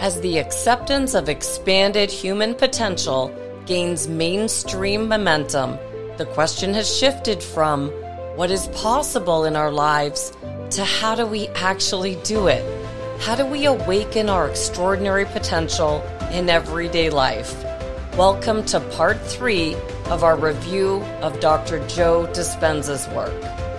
As 0.00 0.18
the 0.22 0.38
acceptance 0.38 1.12
of 1.12 1.28
expanded 1.28 2.10
human 2.10 2.54
potential 2.54 3.30
gains 3.66 4.08
mainstream 4.08 5.06
momentum, 5.06 5.76
the 6.16 6.24
question 6.24 6.72
has 6.72 6.88
shifted 6.90 7.42
from 7.42 7.90
what 8.34 8.50
is 8.50 8.68
possible 8.68 9.44
in 9.44 9.56
our 9.56 9.70
lives 9.70 10.32
to 10.70 10.86
how 10.86 11.14
do 11.14 11.26
we 11.26 11.48
actually 11.48 12.14
do 12.24 12.46
it? 12.46 12.64
How 13.20 13.36
do 13.36 13.44
we 13.44 13.66
awaken 13.66 14.30
our 14.30 14.48
extraordinary 14.48 15.26
potential 15.26 16.02
in 16.32 16.48
everyday 16.48 17.10
life? 17.10 17.62
Welcome 18.16 18.64
to 18.72 18.80
part 18.80 19.20
three 19.20 19.74
of 20.06 20.24
our 20.24 20.38
review 20.38 21.02
of 21.20 21.40
Dr. 21.40 21.86
Joe 21.88 22.26
Dispenza's 22.32 23.06
work. 23.08 23.69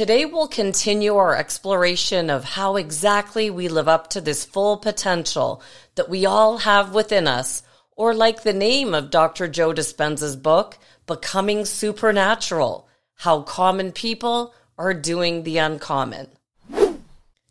Today, 0.00 0.24
we'll 0.24 0.48
continue 0.48 1.16
our 1.16 1.36
exploration 1.36 2.30
of 2.30 2.42
how 2.42 2.76
exactly 2.76 3.50
we 3.50 3.68
live 3.68 3.86
up 3.86 4.08
to 4.08 4.22
this 4.22 4.46
full 4.46 4.78
potential 4.78 5.62
that 5.94 6.08
we 6.08 6.24
all 6.24 6.56
have 6.56 6.94
within 6.94 7.28
us, 7.28 7.62
or 7.96 8.14
like 8.14 8.42
the 8.42 8.54
name 8.54 8.94
of 8.94 9.10
Dr. 9.10 9.46
Joe 9.46 9.74
Dispenza's 9.74 10.36
book, 10.36 10.78
Becoming 11.06 11.66
Supernatural 11.66 12.88
How 13.16 13.42
Common 13.42 13.92
People 13.92 14.54
Are 14.78 14.94
Doing 14.94 15.42
the 15.42 15.58
Uncommon. 15.58 16.28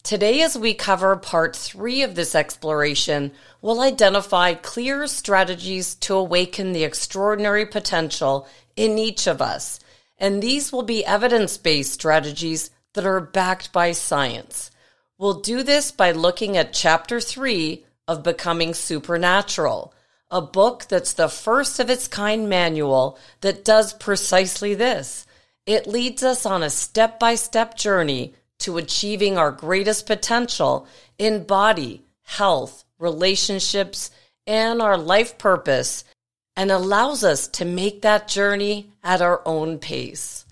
Today, 0.02 0.42
as 0.42 0.58
we 0.58 0.74
cover 0.74 1.16
part 1.18 1.56
three 1.56 2.02
of 2.02 2.16
this 2.16 2.34
exploration, 2.34 3.32
we'll 3.62 3.82
identify 3.82 4.56
clear 4.56 5.06
strategies 5.06 5.94
to 5.94 6.16
awaken 6.16 6.72
the 6.72 6.84
extraordinary 6.84 7.68
potential 7.68 8.48
in 8.76 8.98
each 8.98 9.28
of 9.28 9.40
us 9.40 9.80
and 10.20 10.44
these 10.44 10.72
will 10.72 10.84
be 10.84 11.06
evidence 11.06 11.58
based 11.58 11.94
strategies 11.94 12.70
that 12.94 13.06
are 13.06 13.22
backed 13.22 13.72
by 13.72 13.94
science. 13.94 14.70
We'll 15.18 15.42
do 15.42 15.64
this 15.64 15.92
by 15.92 16.12
looking 16.12 16.58
at 16.58 16.74
chapter 16.74 17.20
three 17.20 17.86
of 18.08 18.24
Becoming 18.24 18.74
Supernatural, 18.74 19.94
a 20.32 20.42
book 20.42 20.86
that's 20.88 21.14
the 21.14 21.30
first 21.30 21.80
of 21.80 21.90
its 21.90 22.08
kind 22.08 22.50
manual 22.50 23.18
that 23.42 23.66
does 23.66 23.94
precisely 23.94 24.74
this. 24.74 25.26
It 25.66 25.88
leads 25.88 26.24
us 26.24 26.46
on 26.46 26.64
a 26.64 26.70
step 26.70 27.20
by 27.20 27.36
step 27.36 27.78
journey 27.78 28.34
to 28.60 28.78
achieving 28.78 29.38
our 29.38 29.52
greatest 29.52 30.06
potential 30.06 30.88
in 31.18 31.44
body, 31.44 32.04
health, 32.24 32.84
relationships, 32.98 34.12
and 34.46 34.82
our 34.82 34.98
life 34.98 35.38
purpose 35.38 36.04
and 36.60 36.72
allows 36.72 37.24
us 37.24 37.48
to 37.48 37.64
make 37.64 38.02
that 38.02 38.28
journey 38.28 38.92
at 39.02 39.22
our 39.22 39.42
own 39.46 39.80
pace. 39.80 40.44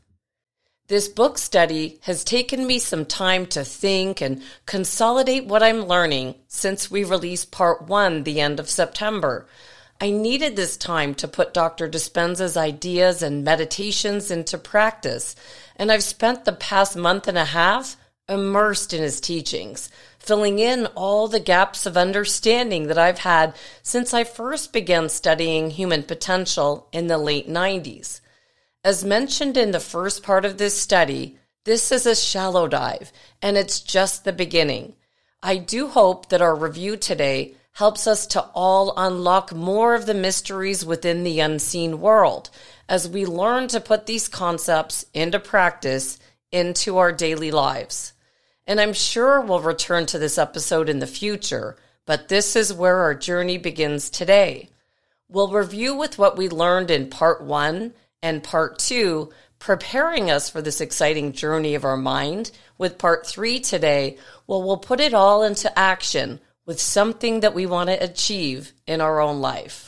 This 0.88 1.09
book 1.09 1.38
study 1.38 1.99
has 2.03 2.23
taken 2.23 2.66
me 2.66 2.80
some 2.80 3.05
time 3.05 3.45
to 3.47 3.66
think 3.66 4.22
and 4.22 4.41
consolidate 4.66 5.47
what 5.47 5.61
I'm 5.61 5.83
learning 5.83 6.36
since 6.47 6.89
we 6.89 7.03
released 7.03 7.52
part 7.52 7.89
one 7.89 8.23
the 8.23 8.39
end 8.39 8.58
of 8.58 8.69
September. 8.69 9.47
I 9.99 10.11
needed 10.11 10.55
this 10.55 10.77
time 10.77 11.14
to 11.16 11.27
put 11.27 11.53
Dr. 11.53 11.89
Dispenza's 11.89 12.55
ideas 12.55 13.21
and 13.21 13.44
meditations 13.44 14.31
into 14.31 14.58
practice, 14.58 15.36
and 15.75 15.92
I've 15.92 16.03
spent 16.03 16.45
the 16.45 16.53
past 16.53 16.95
month 16.95 17.27
and 17.27 17.38
a 17.38 17.44
half 17.44 17.97
immersed 18.30 18.94
in 18.94 19.02
his 19.02 19.19
teachings, 19.19 19.89
filling 20.28 20.59
in 20.59 20.86
all 20.88 21.30
the 21.30 21.39
gaps 21.39 21.86
of 21.86 21.95
understanding 21.95 22.88
that 22.88 22.97
I've 22.97 23.20
had 23.20 23.56
since 23.81 24.14
I 24.14 24.25
first 24.25 24.73
began 24.73 25.08
studying 25.08 25.72
human 25.72 26.03
potential 26.03 26.89
in 26.92 27.08
the 27.08 27.17
late 27.17 27.50
90s. 27.50 28.20
As 28.83 29.05
mentioned 29.05 29.55
in 29.55 29.72
the 29.72 29.80
first 29.80 30.23
part 30.23 30.44
of 30.44 30.58
this 30.58 30.80
study, 30.80 31.38
this 31.64 31.92
is 31.92 32.05
a 32.05 32.16
shallow 32.16 32.67
dive, 32.67 33.11
and 33.42 33.58
it's 33.58 33.80
just 33.80 34.25
the 34.25 34.33
beginning. 34.33 34.94
I 35.42 35.58
do 35.58 35.88
hope 35.88 36.30
that 36.30 36.42
our 36.42 36.55
review 36.55 36.98
today 36.98 37.55
helps 37.73 38.08
us 38.08 38.25
to 38.25 38.42
all 38.53 38.94
unlock 38.98 39.54
more 39.54 39.95
of 39.95 40.05
the 40.05 40.14
mysteries 40.14 40.86
within 40.86 41.23
the 41.23 41.39
unseen 41.39 42.02
world 42.02 42.49
as 42.89 43.08
we 43.08 43.26
learn 43.26 43.67
to 43.67 43.80
put 43.80 44.05
these 44.05 44.27
concepts 44.27 45.05
into 45.14 45.39
practice 45.39 46.20
into 46.52 46.98
our 46.98 47.11
daily 47.11 47.52
lives. 47.52 48.14
And 48.67 48.82
I'm 48.82 48.92
sure 48.92 49.39
we'll 49.39 49.61
return 49.61 50.05
to 50.08 50.20
this 50.20 50.38
episode 50.38 50.89
in 50.89 51.00
the 51.00 51.08
future, 51.08 51.78
but 52.05 52.28
this 52.28 52.54
is 52.58 52.73
where 52.73 52.98
our 52.98 53.16
journey 53.16 53.58
begins 53.58 54.10
today. 54.10 54.70
We'll 55.30 55.52
review 55.52 55.95
with 55.95 56.20
what 56.20 56.38
we 56.38 56.50
learned 56.50 56.92
in 56.92 57.10
part 57.10 57.42
one 57.42 57.94
and 58.22 58.44
part 58.44 58.78
two, 58.78 59.32
preparing 59.58 60.30
us 60.30 60.50
for 60.50 60.61
this 60.61 60.82
exciting 60.82 61.32
journey 61.32 61.76
of 61.76 61.86
our 61.86 61.95
mind. 61.95 62.52
With 62.78 62.98
part 62.98 63.26
three 63.26 63.61
today, 63.61 64.17
well, 64.48 64.61
we'll 64.61 64.78
put 64.78 64.99
it 64.99 65.14
all 65.14 65.44
into 65.44 65.80
action 65.80 66.42
with 66.66 66.82
something 66.82 67.39
that 67.39 67.55
we 67.55 67.66
want 67.66 67.89
to 67.89 68.04
achieve 68.04 68.73
in 68.86 68.99
our 68.99 69.22
own 69.22 69.39
life. 69.39 69.86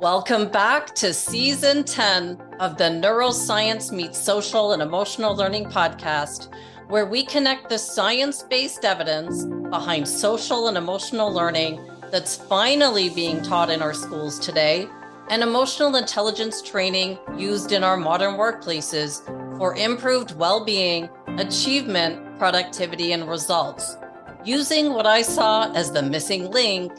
Welcome 0.00 0.48
back 0.48 0.94
to 0.94 1.12
season 1.12 1.82
10 1.82 2.40
of 2.60 2.78
the 2.78 2.84
Neuroscience 2.84 3.90
Meets 3.90 4.16
Social 4.16 4.70
and 4.70 4.80
Emotional 4.80 5.34
Learning 5.34 5.64
podcast, 5.64 6.54
where 6.86 7.04
we 7.04 7.26
connect 7.26 7.68
the 7.68 7.78
science 7.80 8.44
based 8.44 8.84
evidence 8.84 9.44
behind 9.44 10.06
social 10.06 10.68
and 10.68 10.76
emotional 10.76 11.32
learning 11.32 11.80
that's 12.12 12.36
finally 12.36 13.08
being 13.08 13.42
taught 13.42 13.70
in 13.70 13.82
our 13.82 13.92
schools 13.92 14.38
today 14.38 14.86
and 15.30 15.42
emotional 15.42 15.96
intelligence 15.96 16.62
training 16.62 17.18
used 17.36 17.72
in 17.72 17.82
our 17.82 17.96
modern 17.96 18.34
workplaces 18.34 19.26
for 19.58 19.74
improved 19.74 20.36
well 20.36 20.64
being, 20.64 21.08
achievement, 21.38 22.38
productivity, 22.38 23.10
and 23.10 23.28
results. 23.28 23.96
Using 24.44 24.92
what 24.92 25.08
I 25.08 25.22
saw 25.22 25.72
as 25.72 25.90
the 25.90 26.02
missing 26.02 26.52
link 26.52 26.92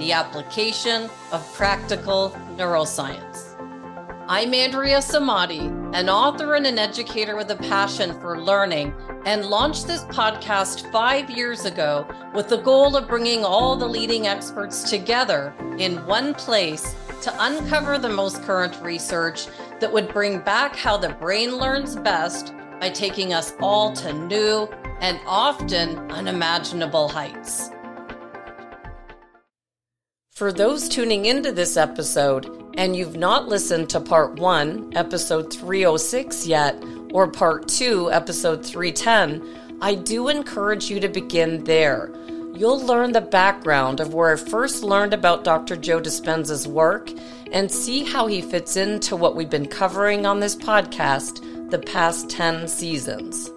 the 0.00 0.12
application 0.12 1.10
of 1.30 1.54
practical 1.54 2.30
neuroscience. 2.56 3.54
I'm 4.28 4.54
Andrea 4.54 4.96
Samadi, 4.98 5.68
an 5.94 6.08
author 6.08 6.54
and 6.54 6.66
an 6.66 6.78
educator 6.78 7.36
with 7.36 7.50
a 7.50 7.56
passion 7.56 8.18
for 8.18 8.40
learning, 8.40 8.94
and 9.26 9.44
launched 9.44 9.86
this 9.86 10.04
podcast 10.04 10.90
five 10.90 11.28
years 11.28 11.66
ago 11.66 12.08
with 12.34 12.48
the 12.48 12.62
goal 12.62 12.96
of 12.96 13.08
bringing 13.08 13.44
all 13.44 13.76
the 13.76 13.86
leading 13.86 14.26
experts 14.26 14.88
together 14.88 15.52
in 15.76 16.06
one 16.06 16.32
place 16.32 16.94
to 17.20 17.44
uncover 17.44 17.98
the 17.98 18.08
most 18.08 18.42
current 18.44 18.80
research 18.80 19.48
that 19.80 19.92
would 19.92 20.08
bring 20.14 20.38
back 20.38 20.74
how 20.74 20.96
the 20.96 21.10
brain 21.10 21.58
learns 21.58 21.94
best 21.96 22.54
by 22.80 22.88
taking 22.88 23.34
us 23.34 23.52
all 23.60 23.92
to 23.92 24.14
new 24.14 24.66
and 25.00 25.20
often 25.26 25.98
unimaginable 26.10 27.06
heights. 27.06 27.70
For 30.40 30.52
those 30.52 30.88
tuning 30.88 31.26
into 31.26 31.52
this 31.52 31.76
episode 31.76 32.72
and 32.78 32.96
you've 32.96 33.14
not 33.14 33.48
listened 33.48 33.90
to 33.90 34.00
part 34.00 34.36
one, 34.36 34.90
episode 34.96 35.52
306 35.52 36.46
yet, 36.46 36.82
or 37.12 37.28
part 37.28 37.68
two, 37.68 38.10
episode 38.10 38.64
310, 38.64 39.76
I 39.82 39.94
do 39.96 40.28
encourage 40.28 40.88
you 40.88 40.98
to 41.00 41.10
begin 41.10 41.64
there. 41.64 42.10
You'll 42.54 42.80
learn 42.80 43.12
the 43.12 43.20
background 43.20 44.00
of 44.00 44.14
where 44.14 44.32
I 44.32 44.36
first 44.36 44.82
learned 44.82 45.12
about 45.12 45.44
Dr. 45.44 45.76
Joe 45.76 46.00
Dispenza's 46.00 46.66
work 46.66 47.10
and 47.52 47.70
see 47.70 48.04
how 48.04 48.26
he 48.26 48.40
fits 48.40 48.78
into 48.78 49.16
what 49.16 49.36
we've 49.36 49.50
been 49.50 49.68
covering 49.68 50.24
on 50.24 50.40
this 50.40 50.56
podcast 50.56 51.70
the 51.70 51.80
past 51.80 52.30
10 52.30 52.66
seasons. 52.66 53.50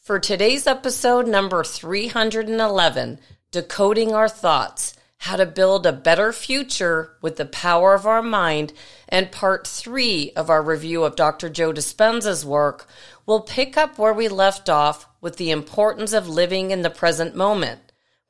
For 0.00 0.18
today's 0.18 0.66
episode 0.66 1.28
number 1.28 1.62
311, 1.62 3.20
decoding 3.50 4.12
our 4.12 4.28
thoughts, 4.28 4.94
how 5.18 5.36
to 5.36 5.46
build 5.46 5.84
a 5.84 5.92
better 5.92 6.32
future 6.32 7.16
with 7.20 7.36
the 7.36 7.46
power 7.46 7.94
of 7.94 8.06
our 8.06 8.22
mind, 8.22 8.72
and 9.08 9.32
part 9.32 9.66
three 9.66 10.32
of 10.36 10.48
our 10.48 10.62
review 10.62 11.02
of 11.04 11.16
Dr. 11.16 11.48
Joe 11.48 11.72
Dispenza's 11.72 12.44
work, 12.44 12.86
we'll 13.26 13.40
pick 13.40 13.76
up 13.76 13.98
where 13.98 14.12
we 14.12 14.28
left 14.28 14.68
off 14.68 15.08
with 15.20 15.36
the 15.36 15.50
importance 15.50 16.12
of 16.12 16.28
living 16.28 16.70
in 16.70 16.82
the 16.82 16.90
present 16.90 17.34
moment, 17.34 17.80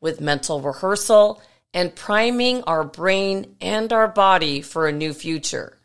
with 0.00 0.20
mental 0.20 0.60
rehearsal 0.60 1.42
and 1.74 1.94
priming 1.94 2.62
our 2.62 2.84
brain 2.84 3.56
and 3.60 3.92
our 3.92 4.08
body 4.08 4.62
for 4.62 4.88
a 4.88 4.92
new 4.92 5.12
future. 5.12 5.78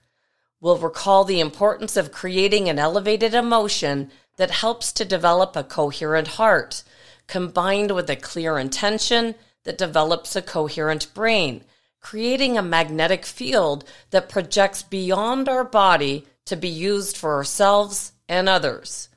We'll 0.61 0.77
recall 0.77 1.25
the 1.25 1.41
importance 1.41 1.97
of 1.97 2.13
creating 2.13 2.69
an 2.69 2.79
elevated 2.79 3.33
emotion 3.33 4.09
that 4.37 4.51
helps 4.51 4.93
to 4.93 5.03
develop 5.03 5.55
a 5.55 5.63
coherent 5.63 6.29
heart 6.29 6.83
combined 7.27 7.91
with 7.91 8.09
a 8.09 8.15
clear 8.15 8.57
intention 8.57 9.35
that 9.63 9.77
develops 9.77 10.35
a 10.35 10.41
coherent 10.41 11.13
brain, 11.13 11.63
creating 12.01 12.57
a 12.57 12.61
magnetic 12.61 13.25
field 13.25 13.85
that 14.11 14.29
projects 14.29 14.83
beyond 14.83 15.47
our 15.47 15.63
body 15.63 16.25
to 16.45 16.55
be 16.55 16.67
used 16.67 17.17
for 17.17 17.35
ourselves 17.35 18.11
and 18.27 18.49
others. 18.49 19.09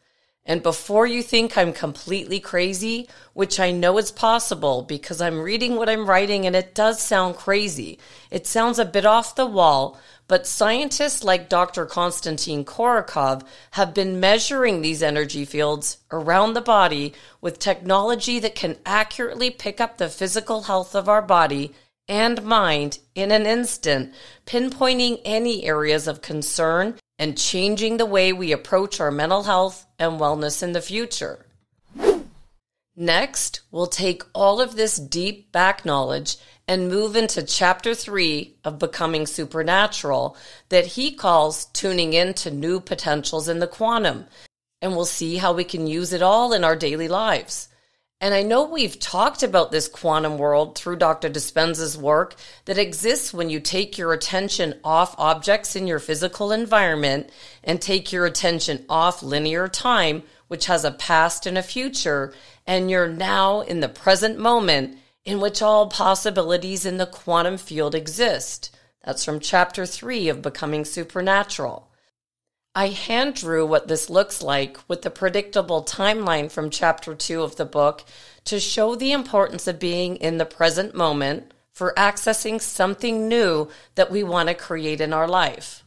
And 0.48 0.62
before 0.62 1.08
you 1.08 1.24
think 1.24 1.58
I'm 1.58 1.72
completely 1.72 2.38
crazy, 2.38 3.08
which 3.32 3.58
I 3.58 3.72
know 3.72 3.98
is 3.98 4.12
possible 4.12 4.82
because 4.82 5.20
I'm 5.20 5.40
reading 5.40 5.74
what 5.74 5.88
I'm 5.88 6.08
writing 6.08 6.46
and 6.46 6.54
it 6.54 6.72
does 6.72 7.02
sound 7.02 7.34
crazy. 7.34 7.98
It 8.30 8.46
sounds 8.46 8.78
a 8.78 8.84
bit 8.84 9.04
off 9.04 9.34
the 9.34 9.44
wall, 9.44 9.98
but 10.28 10.46
scientists 10.46 11.22
like 11.22 11.48
Dr. 11.48 11.86
Konstantin 11.86 12.64
Korotkov 12.64 13.42
have 13.72 13.94
been 13.94 14.18
measuring 14.20 14.82
these 14.82 15.02
energy 15.02 15.44
fields 15.44 15.98
around 16.10 16.54
the 16.54 16.60
body 16.60 17.14
with 17.40 17.58
technology 17.58 18.38
that 18.40 18.54
can 18.54 18.76
accurately 18.84 19.50
pick 19.50 19.80
up 19.80 19.98
the 19.98 20.08
physical 20.08 20.62
health 20.62 20.94
of 20.94 21.08
our 21.08 21.22
body 21.22 21.72
and 22.08 22.42
mind 22.42 22.98
in 23.14 23.30
an 23.30 23.46
instant, 23.46 24.14
pinpointing 24.46 25.20
any 25.24 25.64
areas 25.64 26.06
of 26.06 26.22
concern 26.22 26.94
and 27.18 27.38
changing 27.38 27.96
the 27.96 28.06
way 28.06 28.32
we 28.32 28.52
approach 28.52 29.00
our 29.00 29.10
mental 29.10 29.44
health 29.44 29.86
and 29.98 30.20
wellness 30.20 30.62
in 30.62 30.72
the 30.72 30.80
future. 30.80 31.46
Next, 32.98 33.60
we'll 33.70 33.88
take 33.88 34.22
all 34.34 34.60
of 34.60 34.76
this 34.76 34.96
deep 34.96 35.52
back 35.52 35.84
knowledge 35.84 36.36
and 36.68 36.88
move 36.88 37.14
into 37.14 37.42
chapter 37.42 37.94
three 37.94 38.56
of 38.64 38.78
Becoming 38.78 39.26
Supernatural 39.26 40.36
that 40.68 40.86
he 40.86 41.12
calls 41.12 41.66
tuning 41.66 42.12
into 42.12 42.50
new 42.50 42.80
potentials 42.80 43.48
in 43.48 43.60
the 43.60 43.66
quantum. 43.66 44.26
And 44.82 44.92
we'll 44.92 45.04
see 45.04 45.36
how 45.36 45.52
we 45.52 45.64
can 45.64 45.86
use 45.86 46.12
it 46.12 46.22
all 46.22 46.52
in 46.52 46.64
our 46.64 46.76
daily 46.76 47.08
lives. 47.08 47.68
And 48.20 48.32
I 48.32 48.42
know 48.42 48.64
we've 48.64 48.98
talked 48.98 49.42
about 49.42 49.70
this 49.70 49.88
quantum 49.88 50.38
world 50.38 50.76
through 50.76 50.96
Dr. 50.96 51.28
Dispenza's 51.28 51.98
work 51.98 52.34
that 52.64 52.78
exists 52.78 53.32
when 53.32 53.50
you 53.50 53.60
take 53.60 53.98
your 53.98 54.12
attention 54.14 54.80
off 54.82 55.14
objects 55.18 55.76
in 55.76 55.86
your 55.86 55.98
physical 55.98 56.50
environment 56.50 57.28
and 57.62 57.80
take 57.80 58.12
your 58.12 58.24
attention 58.24 58.86
off 58.88 59.22
linear 59.22 59.68
time, 59.68 60.22
which 60.48 60.66
has 60.66 60.82
a 60.84 60.92
past 60.92 61.44
and 61.44 61.58
a 61.58 61.62
future, 61.62 62.32
and 62.66 62.90
you're 62.90 63.08
now 63.08 63.60
in 63.60 63.80
the 63.80 63.88
present 63.88 64.38
moment 64.38 64.96
in 65.26 65.40
which 65.40 65.60
all 65.60 65.88
possibilities 65.88 66.86
in 66.86 66.96
the 66.96 67.04
quantum 67.04 67.58
field 67.58 67.94
exist. 67.94 68.74
That's 69.04 69.24
from 69.24 69.40
chapter 69.40 69.84
three 69.84 70.28
of 70.28 70.40
Becoming 70.40 70.84
Supernatural. 70.84 71.90
I 72.74 72.88
hand 72.88 73.34
drew 73.34 73.66
what 73.66 73.88
this 73.88 74.08
looks 74.08 74.40
like 74.42 74.78
with 74.88 75.02
the 75.02 75.10
predictable 75.10 75.82
timeline 75.82 76.50
from 76.50 76.70
chapter 76.70 77.14
two 77.14 77.42
of 77.42 77.56
the 77.56 77.64
book 77.64 78.04
to 78.44 78.60
show 78.60 78.94
the 78.94 79.12
importance 79.12 79.66
of 79.66 79.80
being 79.80 80.16
in 80.16 80.38
the 80.38 80.46
present 80.46 80.94
moment 80.94 81.52
for 81.72 81.92
accessing 81.96 82.60
something 82.60 83.28
new 83.28 83.68
that 83.96 84.10
we 84.10 84.22
want 84.22 84.48
to 84.48 84.54
create 84.54 85.00
in 85.00 85.12
our 85.12 85.26
life. 85.26 85.84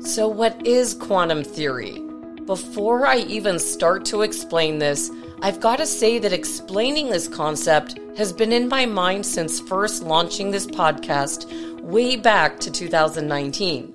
So, 0.00 0.28
what 0.28 0.66
is 0.66 0.94
quantum 0.94 1.44
theory? 1.44 2.00
Before 2.46 3.06
I 3.06 3.18
even 3.18 3.58
start 3.58 4.04
to 4.06 4.22
explain 4.22 4.78
this, 4.78 5.10
I've 5.42 5.60
got 5.60 5.76
to 5.76 5.86
say 5.86 6.18
that 6.20 6.32
explaining 6.32 7.10
this 7.10 7.28
concept 7.28 7.98
has 8.16 8.32
been 8.32 8.52
in 8.52 8.68
my 8.68 8.86
mind 8.86 9.26
since 9.26 9.60
first 9.60 10.02
launching 10.02 10.50
this 10.50 10.66
podcast 10.66 11.50
way 11.82 12.16
back 12.16 12.58
to 12.60 12.70
2019. 12.70 13.94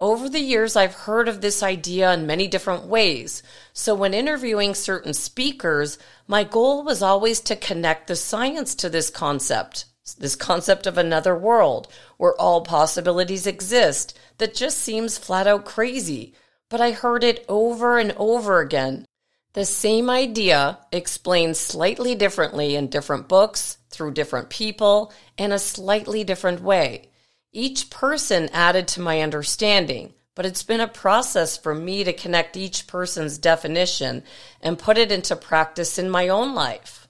Over 0.00 0.28
the 0.28 0.40
years, 0.40 0.74
I've 0.74 0.94
heard 0.94 1.28
of 1.28 1.40
this 1.40 1.62
idea 1.62 2.12
in 2.12 2.26
many 2.26 2.48
different 2.48 2.86
ways. 2.86 3.40
So, 3.72 3.94
when 3.94 4.14
interviewing 4.14 4.74
certain 4.74 5.14
speakers, 5.14 5.96
my 6.26 6.42
goal 6.42 6.82
was 6.82 7.02
always 7.02 7.38
to 7.42 7.54
connect 7.54 8.08
the 8.08 8.16
science 8.16 8.74
to 8.76 8.90
this 8.90 9.10
concept, 9.10 9.84
this 10.18 10.34
concept 10.34 10.88
of 10.88 10.98
another 10.98 11.38
world 11.38 11.86
where 12.16 12.34
all 12.34 12.62
possibilities 12.62 13.46
exist 13.46 14.18
that 14.38 14.56
just 14.56 14.78
seems 14.78 15.18
flat 15.18 15.46
out 15.46 15.64
crazy. 15.64 16.34
But 16.68 16.80
I 16.80 16.90
heard 16.90 17.22
it 17.22 17.44
over 17.48 17.96
and 17.96 18.10
over 18.16 18.58
again. 18.58 19.06
The 19.54 19.64
same 19.66 20.08
idea 20.08 20.78
explained 20.90 21.58
slightly 21.58 22.14
differently 22.14 22.74
in 22.74 22.88
different 22.88 23.28
books, 23.28 23.76
through 23.90 24.14
different 24.14 24.48
people, 24.48 25.12
in 25.36 25.52
a 25.52 25.58
slightly 25.58 26.24
different 26.24 26.62
way. 26.62 27.10
Each 27.52 27.90
person 27.90 28.48
added 28.52 28.88
to 28.88 29.02
my 29.02 29.20
understanding, 29.20 30.14
but 30.34 30.46
it's 30.46 30.62
been 30.62 30.80
a 30.80 30.88
process 30.88 31.58
for 31.58 31.74
me 31.74 32.02
to 32.02 32.14
connect 32.14 32.56
each 32.56 32.86
person's 32.86 33.36
definition 33.36 34.22
and 34.62 34.78
put 34.78 34.96
it 34.96 35.12
into 35.12 35.36
practice 35.36 35.98
in 35.98 36.08
my 36.08 36.28
own 36.28 36.54
life. 36.54 37.06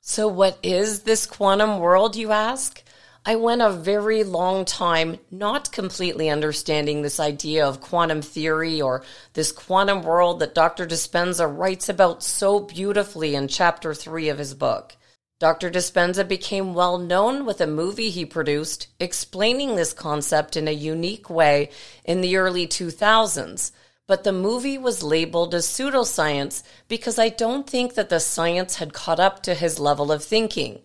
So, 0.00 0.28
what 0.28 0.58
is 0.62 1.02
this 1.02 1.26
quantum 1.26 1.80
world, 1.80 2.14
you 2.14 2.30
ask? 2.30 2.82
I 3.24 3.36
went 3.36 3.62
a 3.62 3.70
very 3.70 4.24
long 4.24 4.64
time 4.64 5.18
not 5.30 5.70
completely 5.70 6.28
understanding 6.28 7.02
this 7.02 7.20
idea 7.20 7.64
of 7.64 7.80
quantum 7.80 8.20
theory 8.20 8.82
or 8.82 9.04
this 9.34 9.52
quantum 9.52 10.02
world 10.02 10.40
that 10.40 10.56
Dr. 10.56 10.86
Dispenza 10.86 11.46
writes 11.46 11.88
about 11.88 12.24
so 12.24 12.58
beautifully 12.58 13.36
in 13.36 13.46
chapter 13.46 13.94
three 13.94 14.28
of 14.28 14.38
his 14.38 14.54
book. 14.54 14.96
Dr. 15.38 15.70
Dispenza 15.70 16.26
became 16.26 16.74
well 16.74 16.98
known 16.98 17.46
with 17.46 17.60
a 17.60 17.66
movie 17.66 18.10
he 18.10 18.24
produced 18.24 18.88
explaining 18.98 19.76
this 19.76 19.92
concept 19.92 20.56
in 20.56 20.66
a 20.66 20.72
unique 20.72 21.30
way 21.30 21.70
in 22.04 22.22
the 22.22 22.36
early 22.36 22.66
2000s. 22.66 23.70
But 24.08 24.24
the 24.24 24.32
movie 24.32 24.78
was 24.78 25.04
labeled 25.04 25.54
as 25.54 25.66
pseudoscience 25.66 26.64
because 26.88 27.20
I 27.20 27.28
don't 27.28 27.70
think 27.70 27.94
that 27.94 28.08
the 28.08 28.18
science 28.18 28.76
had 28.76 28.92
caught 28.92 29.20
up 29.20 29.44
to 29.44 29.54
his 29.54 29.78
level 29.78 30.10
of 30.10 30.24
thinking. 30.24 30.80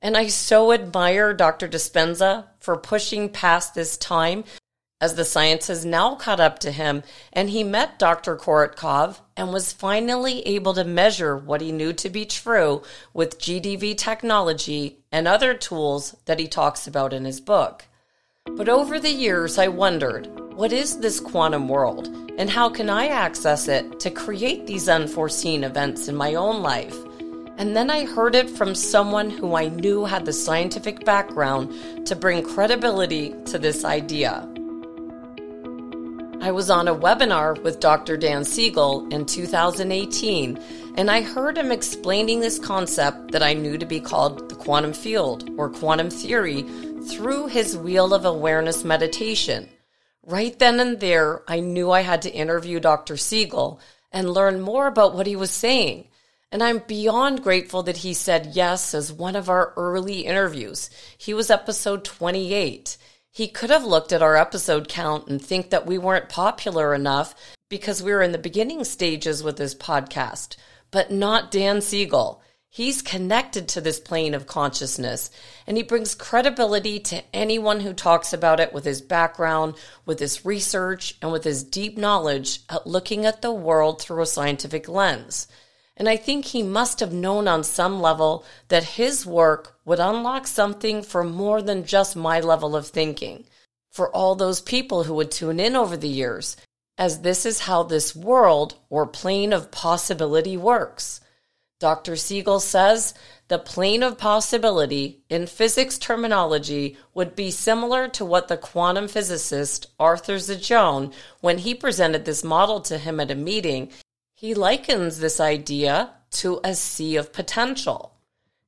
And 0.00 0.16
I 0.16 0.28
so 0.28 0.72
admire 0.72 1.34
Dr. 1.34 1.68
Dispenza 1.68 2.46
for 2.60 2.76
pushing 2.76 3.28
past 3.28 3.74
this 3.74 3.96
time 3.96 4.44
as 5.00 5.14
the 5.14 5.24
science 5.24 5.68
has 5.68 5.84
now 5.84 6.14
caught 6.14 6.40
up 6.40 6.58
to 6.58 6.72
him 6.72 7.02
and 7.32 7.50
he 7.50 7.62
met 7.62 7.98
Dr. 7.98 8.36
Korotkov 8.36 9.20
and 9.36 9.52
was 9.52 9.72
finally 9.72 10.40
able 10.46 10.74
to 10.74 10.84
measure 10.84 11.36
what 11.36 11.60
he 11.60 11.70
knew 11.70 11.92
to 11.92 12.08
be 12.08 12.24
true 12.24 12.82
with 13.12 13.38
GDV 13.38 13.96
technology 13.96 14.98
and 15.12 15.28
other 15.28 15.54
tools 15.54 16.16
that 16.26 16.40
he 16.40 16.48
talks 16.48 16.86
about 16.86 17.12
in 17.12 17.24
his 17.24 17.40
book. 17.40 17.86
But 18.56 18.68
over 18.68 18.98
the 18.98 19.10
years, 19.10 19.58
I 19.58 19.68
wondered 19.68 20.26
what 20.54 20.72
is 20.72 20.98
this 20.98 21.20
quantum 21.20 21.68
world 21.68 22.08
and 22.38 22.50
how 22.50 22.68
can 22.68 22.90
I 22.90 23.08
access 23.08 23.68
it 23.68 24.00
to 24.00 24.10
create 24.10 24.66
these 24.66 24.88
unforeseen 24.88 25.62
events 25.62 26.08
in 26.08 26.16
my 26.16 26.34
own 26.34 26.62
life? 26.62 26.96
And 27.58 27.76
then 27.76 27.90
I 27.90 28.04
heard 28.04 28.36
it 28.36 28.48
from 28.48 28.76
someone 28.76 29.30
who 29.30 29.56
I 29.56 29.68
knew 29.68 30.04
had 30.04 30.24
the 30.24 30.32
scientific 30.32 31.04
background 31.04 32.06
to 32.06 32.14
bring 32.14 32.44
credibility 32.44 33.34
to 33.46 33.58
this 33.58 33.84
idea. 33.84 34.48
I 36.40 36.52
was 36.52 36.70
on 36.70 36.86
a 36.86 36.94
webinar 36.94 37.60
with 37.64 37.80
Dr. 37.80 38.16
Dan 38.16 38.44
Siegel 38.44 39.08
in 39.12 39.26
2018, 39.26 40.56
and 40.96 41.10
I 41.10 41.20
heard 41.20 41.58
him 41.58 41.72
explaining 41.72 42.38
this 42.38 42.60
concept 42.60 43.32
that 43.32 43.42
I 43.42 43.54
knew 43.54 43.76
to 43.76 43.84
be 43.84 43.98
called 43.98 44.48
the 44.48 44.54
quantum 44.54 44.92
field 44.92 45.50
or 45.58 45.68
quantum 45.68 46.10
theory 46.10 46.62
through 47.08 47.48
his 47.48 47.76
wheel 47.76 48.14
of 48.14 48.24
awareness 48.24 48.84
meditation. 48.84 49.68
Right 50.24 50.56
then 50.56 50.78
and 50.78 51.00
there, 51.00 51.42
I 51.48 51.58
knew 51.58 51.90
I 51.90 52.02
had 52.02 52.22
to 52.22 52.32
interview 52.32 52.78
Dr. 52.78 53.16
Siegel 53.16 53.80
and 54.12 54.30
learn 54.30 54.60
more 54.60 54.86
about 54.86 55.16
what 55.16 55.26
he 55.26 55.34
was 55.34 55.50
saying. 55.50 56.07
And 56.50 56.62
I'm 56.62 56.78
beyond 56.78 57.42
grateful 57.42 57.82
that 57.82 57.98
he 57.98 58.14
said 58.14 58.52
yes 58.54 58.94
as 58.94 59.12
one 59.12 59.36
of 59.36 59.50
our 59.50 59.74
early 59.76 60.20
interviews. 60.20 60.88
He 61.18 61.34
was 61.34 61.50
episode 61.50 62.04
28. 62.04 62.96
He 63.30 63.48
could 63.48 63.68
have 63.68 63.84
looked 63.84 64.12
at 64.12 64.22
our 64.22 64.34
episode 64.34 64.88
count 64.88 65.28
and 65.28 65.42
think 65.42 65.68
that 65.68 65.84
we 65.84 65.98
weren't 65.98 66.30
popular 66.30 66.94
enough 66.94 67.34
because 67.68 68.02
we 68.02 68.12
were 68.12 68.22
in 68.22 68.32
the 68.32 68.38
beginning 68.38 68.82
stages 68.84 69.42
with 69.42 69.58
this 69.58 69.74
podcast, 69.74 70.56
but 70.90 71.10
not 71.10 71.50
Dan 71.50 71.82
Siegel. 71.82 72.42
He's 72.70 73.02
connected 73.02 73.68
to 73.68 73.82
this 73.82 74.00
plane 74.00 74.32
of 74.32 74.46
consciousness 74.46 75.30
and 75.66 75.76
he 75.76 75.82
brings 75.82 76.14
credibility 76.14 76.98
to 77.00 77.22
anyone 77.34 77.80
who 77.80 77.92
talks 77.92 78.32
about 78.32 78.58
it 78.58 78.72
with 78.72 78.86
his 78.86 79.02
background, 79.02 79.74
with 80.06 80.18
his 80.18 80.46
research, 80.46 81.14
and 81.20 81.30
with 81.30 81.44
his 81.44 81.62
deep 81.62 81.98
knowledge 81.98 82.60
at 82.70 82.86
looking 82.86 83.26
at 83.26 83.42
the 83.42 83.52
world 83.52 84.00
through 84.00 84.22
a 84.22 84.26
scientific 84.26 84.88
lens. 84.88 85.46
And 85.98 86.08
I 86.08 86.16
think 86.16 86.44
he 86.44 86.62
must 86.62 87.00
have 87.00 87.12
known 87.12 87.48
on 87.48 87.64
some 87.64 88.00
level 88.00 88.44
that 88.68 88.84
his 88.84 89.26
work 89.26 89.78
would 89.84 89.98
unlock 89.98 90.46
something 90.46 91.02
for 91.02 91.24
more 91.24 91.60
than 91.60 91.84
just 91.84 92.14
my 92.14 92.38
level 92.38 92.76
of 92.76 92.86
thinking, 92.86 93.44
for 93.90 94.08
all 94.14 94.36
those 94.36 94.60
people 94.60 95.04
who 95.04 95.14
would 95.14 95.32
tune 95.32 95.58
in 95.58 95.74
over 95.74 95.96
the 95.96 96.08
years, 96.08 96.56
as 96.96 97.22
this 97.22 97.44
is 97.44 97.60
how 97.60 97.82
this 97.82 98.14
world 98.14 98.76
or 98.88 99.06
plane 99.06 99.52
of 99.52 99.72
possibility 99.72 100.56
works. 100.56 101.20
Dr. 101.80 102.14
Siegel 102.14 102.60
says 102.60 103.14
the 103.48 103.58
plane 103.58 104.02
of 104.02 104.18
possibility 104.18 105.22
in 105.28 105.46
physics 105.46 105.98
terminology 105.98 106.96
would 107.14 107.34
be 107.34 107.50
similar 107.50 108.08
to 108.08 108.24
what 108.24 108.48
the 108.48 108.56
quantum 108.56 109.08
physicist 109.08 109.86
Arthur 109.98 110.36
Zajonc, 110.36 111.12
when 111.40 111.58
he 111.58 111.74
presented 111.74 112.24
this 112.24 112.44
model 112.44 112.80
to 112.82 112.98
him 112.98 113.18
at 113.20 113.30
a 113.30 113.36
meeting, 113.36 113.90
he 114.40 114.54
likens 114.54 115.18
this 115.18 115.40
idea 115.40 116.08
to 116.30 116.60
a 116.62 116.72
sea 116.72 117.16
of 117.16 117.32
potential. 117.32 118.14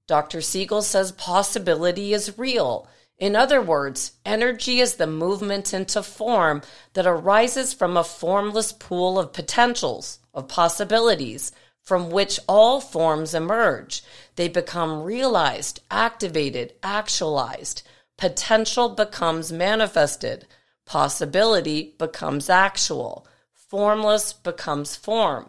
Dr. 0.08 0.40
Siegel 0.40 0.82
says 0.82 1.12
possibility 1.12 2.12
is 2.12 2.36
real. 2.36 2.88
In 3.18 3.36
other 3.36 3.62
words, 3.62 4.14
energy 4.26 4.80
is 4.80 4.96
the 4.96 5.06
movement 5.06 5.72
into 5.72 6.02
form 6.02 6.62
that 6.94 7.06
arises 7.06 7.72
from 7.72 7.96
a 7.96 8.02
formless 8.02 8.72
pool 8.72 9.16
of 9.16 9.32
potentials, 9.32 10.18
of 10.34 10.48
possibilities, 10.48 11.52
from 11.80 12.10
which 12.10 12.40
all 12.48 12.80
forms 12.80 13.32
emerge. 13.32 14.02
They 14.34 14.48
become 14.48 15.04
realized, 15.04 15.82
activated, 15.88 16.74
actualized. 16.82 17.82
potential 18.16 18.88
becomes 18.88 19.52
manifested, 19.52 20.48
possibility 20.84 21.94
becomes 21.96 22.50
actual, 22.50 23.24
formless 23.54 24.32
becomes 24.32 24.96
form. 24.96 25.48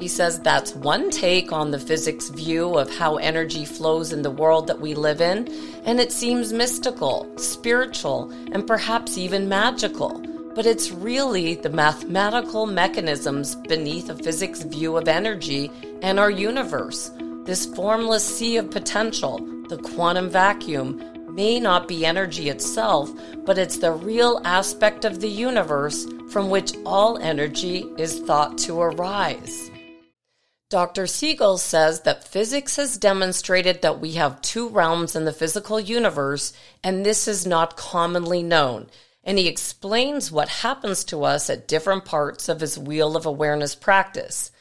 He 0.00 0.08
says 0.08 0.40
that's 0.40 0.74
one 0.74 1.10
take 1.10 1.52
on 1.52 1.70
the 1.70 1.78
physics 1.78 2.30
view 2.30 2.78
of 2.78 2.90
how 2.96 3.16
energy 3.16 3.66
flows 3.66 4.14
in 4.14 4.22
the 4.22 4.30
world 4.30 4.66
that 4.68 4.80
we 4.80 4.94
live 4.94 5.20
in, 5.20 5.46
and 5.84 6.00
it 6.00 6.10
seems 6.10 6.54
mystical, 6.54 7.30
spiritual, 7.36 8.30
and 8.52 8.66
perhaps 8.66 9.18
even 9.18 9.46
magical. 9.46 10.18
But 10.54 10.64
it's 10.64 10.90
really 10.90 11.56
the 11.56 11.68
mathematical 11.68 12.64
mechanisms 12.64 13.54
beneath 13.54 14.08
a 14.08 14.16
physics 14.16 14.62
view 14.62 14.96
of 14.96 15.06
energy 15.06 15.70
and 16.00 16.18
our 16.18 16.30
universe. 16.30 17.10
This 17.44 17.66
formless 17.66 18.24
sea 18.24 18.56
of 18.56 18.70
potential, 18.70 19.38
the 19.68 19.76
quantum 19.76 20.30
vacuum, 20.30 20.98
may 21.34 21.60
not 21.60 21.86
be 21.86 22.06
energy 22.06 22.48
itself, 22.48 23.10
but 23.44 23.58
it's 23.58 23.76
the 23.76 23.92
real 23.92 24.40
aspect 24.46 25.04
of 25.04 25.20
the 25.20 25.28
universe 25.28 26.06
from 26.30 26.48
which 26.48 26.72
all 26.86 27.18
energy 27.18 27.84
is 27.98 28.20
thought 28.20 28.56
to 28.56 28.80
arise. 28.80 29.69
Dr. 30.70 31.08
Siegel 31.08 31.58
says 31.58 32.02
that 32.02 32.28
physics 32.28 32.76
has 32.76 32.96
demonstrated 32.96 33.82
that 33.82 33.98
we 33.98 34.12
have 34.12 34.40
two 34.40 34.68
realms 34.68 35.16
in 35.16 35.24
the 35.24 35.32
physical 35.32 35.80
universe, 35.80 36.52
and 36.84 37.04
this 37.04 37.26
is 37.26 37.44
not 37.44 37.76
commonly 37.76 38.40
known. 38.40 38.88
And 39.24 39.36
he 39.36 39.48
explains 39.48 40.30
what 40.30 40.48
happens 40.48 41.02
to 41.04 41.24
us 41.24 41.50
at 41.50 41.66
different 41.66 42.04
parts 42.04 42.48
of 42.48 42.60
his 42.60 42.78
Wheel 42.78 43.16
of 43.16 43.26
Awareness 43.26 43.74
practice. 43.74 44.52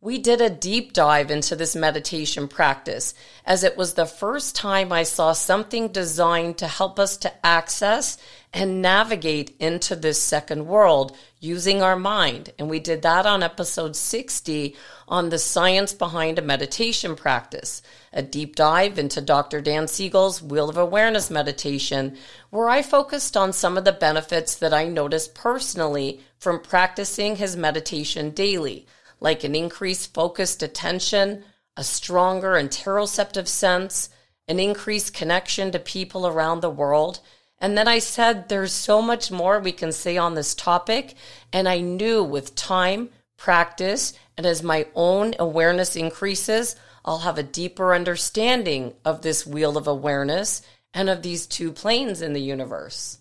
We 0.00 0.16
did 0.16 0.40
a 0.40 0.48
deep 0.48 0.94
dive 0.94 1.30
into 1.30 1.54
this 1.54 1.76
meditation 1.76 2.48
practice 2.48 3.12
as 3.44 3.62
it 3.62 3.76
was 3.76 3.92
the 3.92 4.06
first 4.06 4.56
time 4.56 4.90
I 4.90 5.02
saw 5.02 5.34
something 5.34 5.88
designed 5.88 6.56
to 6.58 6.66
help 6.66 6.98
us 6.98 7.18
to 7.18 7.46
access 7.46 8.16
and 8.52 8.80
navigate 8.80 9.54
into 9.58 9.94
this 9.94 10.20
second 10.20 10.66
world 10.66 11.16
using 11.38 11.82
our 11.82 11.96
mind. 11.96 12.52
And 12.58 12.70
we 12.70 12.80
did 12.80 13.02
that 13.02 13.26
on 13.26 13.42
episode 13.42 13.94
60 13.94 14.74
on 15.06 15.28
the 15.28 15.38
science 15.38 15.92
behind 15.92 16.38
a 16.38 16.42
meditation 16.42 17.14
practice, 17.14 17.82
a 18.12 18.22
deep 18.22 18.56
dive 18.56 18.98
into 18.98 19.20
Dr. 19.20 19.60
Dan 19.60 19.86
Siegel's 19.86 20.42
Wheel 20.42 20.70
of 20.70 20.78
Awareness 20.78 21.30
meditation, 21.30 22.16
where 22.50 22.68
I 22.68 22.82
focused 22.82 23.36
on 23.36 23.52
some 23.52 23.76
of 23.76 23.84
the 23.84 23.92
benefits 23.92 24.54
that 24.56 24.72
I 24.72 24.86
noticed 24.86 25.34
personally 25.34 26.20
from 26.38 26.60
practicing 26.60 27.36
his 27.36 27.56
meditation 27.56 28.30
daily, 28.30 28.86
like 29.20 29.44
an 29.44 29.54
increased 29.54 30.14
focused 30.14 30.62
attention, 30.62 31.44
a 31.76 31.84
stronger 31.84 32.52
interoceptive 32.52 33.46
sense, 33.46 34.08
an 34.48 34.58
increased 34.58 35.12
connection 35.12 35.70
to 35.70 35.78
people 35.78 36.26
around 36.26 36.60
the 36.60 36.70
world 36.70 37.20
and 37.60 37.76
then 37.76 37.88
I 37.88 37.98
said, 37.98 38.48
there's 38.48 38.72
so 38.72 39.02
much 39.02 39.30
more 39.30 39.58
we 39.58 39.72
can 39.72 39.90
say 39.90 40.16
on 40.16 40.34
this 40.34 40.54
topic. 40.54 41.14
And 41.52 41.68
I 41.68 41.80
knew 41.80 42.22
with 42.22 42.54
time, 42.54 43.10
practice, 43.36 44.12
and 44.36 44.46
as 44.46 44.62
my 44.62 44.86
own 44.94 45.34
awareness 45.38 45.96
increases, 45.96 46.76
I'll 47.04 47.18
have 47.18 47.38
a 47.38 47.42
deeper 47.42 47.94
understanding 47.94 48.94
of 49.04 49.22
this 49.22 49.46
wheel 49.46 49.76
of 49.76 49.88
awareness 49.88 50.62
and 50.94 51.08
of 51.08 51.22
these 51.22 51.46
two 51.46 51.72
planes 51.72 52.22
in 52.22 52.32
the 52.32 52.40
universe. 52.40 53.18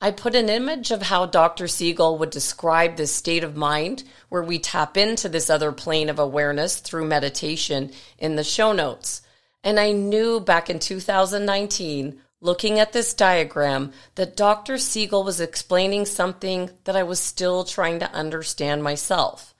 I 0.00 0.12
put 0.12 0.36
an 0.36 0.48
image 0.48 0.90
of 0.92 1.02
how 1.02 1.26
Dr. 1.26 1.66
Siegel 1.66 2.18
would 2.18 2.30
describe 2.30 2.96
this 2.96 3.12
state 3.12 3.42
of 3.42 3.56
mind 3.56 4.04
where 4.28 4.44
we 4.44 4.60
tap 4.60 4.96
into 4.96 5.28
this 5.28 5.50
other 5.50 5.72
plane 5.72 6.08
of 6.08 6.20
awareness 6.20 6.78
through 6.78 7.06
meditation 7.06 7.90
in 8.16 8.36
the 8.36 8.44
show 8.44 8.72
notes. 8.72 9.22
And 9.64 9.80
I 9.80 9.90
knew 9.90 10.38
back 10.38 10.70
in 10.70 10.78
2019 10.78 12.20
looking 12.40 12.78
at 12.78 12.92
this 12.92 13.14
diagram 13.14 13.92
that 14.14 14.36
Dr. 14.36 14.78
Siegel 14.78 15.24
was 15.24 15.40
explaining 15.40 16.06
something 16.06 16.70
that 16.84 16.96
I 16.96 17.02
was 17.02 17.20
still 17.20 17.64
trying 17.64 17.98
to 18.00 18.12
understand 18.12 18.82
myself. 18.82 19.54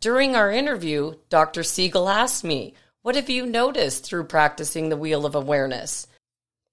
During 0.00 0.36
our 0.36 0.50
interview, 0.50 1.14
Dr. 1.28 1.62
Siegel 1.62 2.08
asked 2.08 2.44
me, 2.44 2.74
What 3.02 3.14
have 3.14 3.30
you 3.30 3.46
noticed 3.46 4.04
through 4.04 4.24
practicing 4.24 4.88
the 4.88 4.96
Wheel 4.96 5.26
of 5.26 5.34
Awareness? 5.34 6.06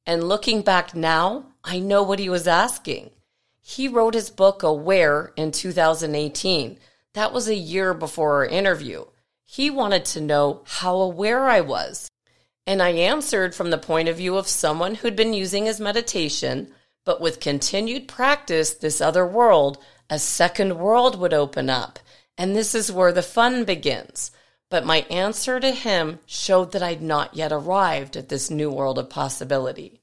And 0.05 0.24
looking 0.24 0.62
back 0.62 0.96
now, 0.96 1.46
I 1.63 1.79
know 1.79 2.03
what 2.03 2.20
he 2.20 2.29
was 2.29 2.48
asking. 2.48 3.12
He 3.62 3.88
wrote 3.88 4.15
his 4.15 4.29
book 4.29 4.63
Aware 4.63 5.31
in 5.38 5.51
2018. 5.51 6.79
That 7.13 7.31
was 7.31 7.48
a 7.48 7.55
year 7.55 7.93
before 7.93 8.36
our 8.36 8.46
interview. 8.46 9.05
He 9.46 9.70
wanted 9.70 10.05
to 10.05 10.22
know 10.22 10.63
how 10.65 10.96
aware 10.98 11.48
I 11.48 11.62
was. 11.62 12.11
And 12.68 12.82
I 12.82 12.89
answered 12.89 13.56
from 13.56 13.72
the 13.72 13.77
point 13.77 14.08
of 14.08 14.18
view 14.18 14.38
of 14.38 14.48
someone 14.48 14.96
who'd 14.96 15.15
been 15.15 15.34
using 15.34 15.65
his 15.65 15.80
meditation, 15.80 16.72
but 17.06 17.20
with 17.20 17.39
continued 17.39 18.08
practice, 18.08 18.74
this 18.74 19.01
other 19.01 19.25
world, 19.25 19.77
a 20.10 20.20
second 20.20 20.77
world 20.77 21.20
would 21.20 21.34
open 21.34 21.70
up. 21.70 22.00
And 22.38 22.56
this 22.56 22.75
is 22.75 22.91
where 22.91 23.12
the 23.12 23.24
fun 23.24 23.65
begins. 23.65 24.32
But 24.70 24.86
my 24.86 25.06
answer 25.10 25.60
to 25.60 25.72
him 25.72 26.20
showed 26.25 26.72
that 26.72 26.84
I'd 26.84 27.01
not 27.01 27.36
yet 27.36 27.51
arrived 27.51 28.15
at 28.15 28.30
this 28.30 28.50
new 28.50 28.72
world 28.72 28.98
of 28.98 29.10
possibility. 29.10 30.01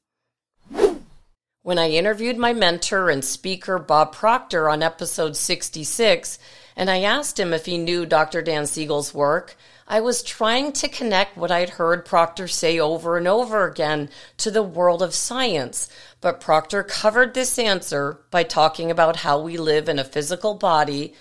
When 1.62 1.78
I 1.78 1.90
interviewed 1.90 2.38
my 2.38 2.52
mentor 2.52 3.10
and 3.10 3.24
speaker, 3.24 3.78
Bob 3.78 4.12
Proctor, 4.12 4.68
on 4.68 4.82
episode 4.82 5.36
66, 5.36 6.38
and 6.76 6.90
I 6.90 7.00
asked 7.00 7.38
him 7.38 7.52
if 7.52 7.66
he 7.66 7.76
knew 7.76 8.06
Dr. 8.06 8.40
Dan 8.40 8.66
Siegel's 8.66 9.12
work, 9.12 9.56
I 9.90 10.00
was 10.00 10.22
trying 10.22 10.72
to 10.72 10.88
connect 10.88 11.38
what 11.38 11.50
I'd 11.50 11.70
heard 11.70 12.04
Proctor 12.04 12.46
say 12.46 12.78
over 12.78 13.16
and 13.16 13.26
over 13.26 13.66
again 13.66 14.10
to 14.36 14.50
the 14.50 14.62
world 14.62 15.02
of 15.02 15.14
science. 15.14 15.88
But 16.20 16.40
Proctor 16.40 16.82
covered 16.82 17.32
this 17.32 17.58
answer 17.58 18.20
by 18.30 18.42
talking 18.42 18.90
about 18.90 19.16
how 19.16 19.40
we 19.40 19.56
live 19.56 19.88
in 19.88 19.98
a 19.98 20.04
physical 20.04 20.52
body. 20.52 21.14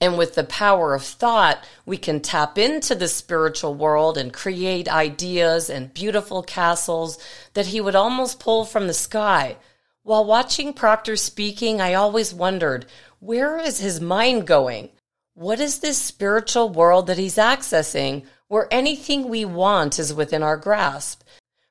And 0.00 0.16
with 0.16 0.36
the 0.36 0.44
power 0.44 0.94
of 0.94 1.02
thought, 1.02 1.64
we 1.84 1.96
can 1.96 2.20
tap 2.20 2.58
into 2.58 2.94
the 2.94 3.08
spiritual 3.08 3.74
world 3.74 4.16
and 4.16 4.32
create 4.32 4.88
ideas 4.88 5.68
and 5.68 5.92
beautiful 5.92 6.44
castles 6.44 7.18
that 7.54 7.66
he 7.66 7.80
would 7.80 7.96
almost 7.96 8.38
pull 8.38 8.64
from 8.64 8.86
the 8.86 8.94
sky. 8.94 9.56
While 10.04 10.24
watching 10.24 10.74
Proctor 10.74 11.16
speaking, 11.16 11.80
I 11.80 11.94
always 11.94 12.32
wondered, 12.32 12.86
where 13.18 13.58
is 13.58 13.80
his 13.80 14.00
mind 14.00 14.46
going? 14.46 14.90
What 15.34 15.60
is 15.60 15.78
this 15.78 15.96
spiritual 15.96 16.68
world 16.68 17.06
that 17.06 17.16
he's 17.16 17.36
accessing 17.36 18.26
where 18.48 18.68
anything 18.70 19.28
we 19.28 19.46
want 19.46 19.98
is 19.98 20.12
within 20.12 20.42
our 20.42 20.58
grasp? 20.58 21.22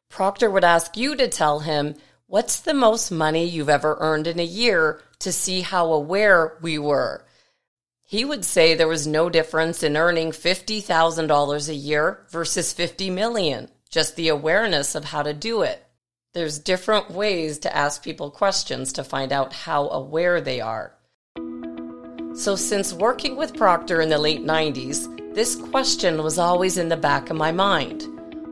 Proctor 0.10 0.50
would 0.50 0.64
ask 0.64 0.98
you 0.98 1.16
to 1.16 1.28
tell 1.28 1.60
him, 1.60 1.96
What's 2.26 2.62
the 2.62 2.74
most 2.74 3.12
money 3.12 3.46
you've 3.46 3.70
ever 3.70 3.98
earned 4.00 4.26
in 4.26 4.40
a 4.40 4.44
year 4.44 5.02
to 5.20 5.32
see 5.32 5.62
how 5.62 5.92
aware 5.94 6.58
we 6.62 6.80
were? 6.80 7.26
He 8.04 8.26
would 8.26 8.46
say 8.46 8.74
there 8.74 8.88
was 8.88 9.06
no 9.06 9.30
difference 9.30 9.84
in 9.84 9.96
earning 9.96 10.32
$50,000 10.32 11.70
a 11.70 11.74
year 11.74 12.26
versus 12.30 12.74
50 12.74 13.10
million, 13.10 13.70
just 13.90 14.16
the 14.16 14.30
awareness 14.30 14.96
of 14.96 15.06
how 15.06 15.22
to 15.24 15.34
do 15.34 15.62
it. 15.62 15.86
There's 16.34 16.58
different 16.58 17.12
ways 17.12 17.60
to 17.60 17.76
ask 17.76 18.02
people 18.02 18.32
questions 18.32 18.94
to 18.94 19.04
find 19.04 19.32
out 19.32 19.54
how 19.54 19.90
aware 19.90 20.42
they 20.42 20.62
are. 20.62 20.96
So, 22.34 22.56
since 22.56 22.94
working 22.94 23.36
with 23.36 23.58
Proctor 23.58 24.00
in 24.00 24.08
the 24.08 24.18
late 24.18 24.46
90s, 24.46 25.36
this 25.36 25.54
question 25.56 26.24
was 26.24 26.38
always 26.38 26.78
in 26.78 26.88
the 26.88 26.96
back 26.96 27.30
of 27.30 27.36
my 27.36 27.52
mind. 27.52 28.08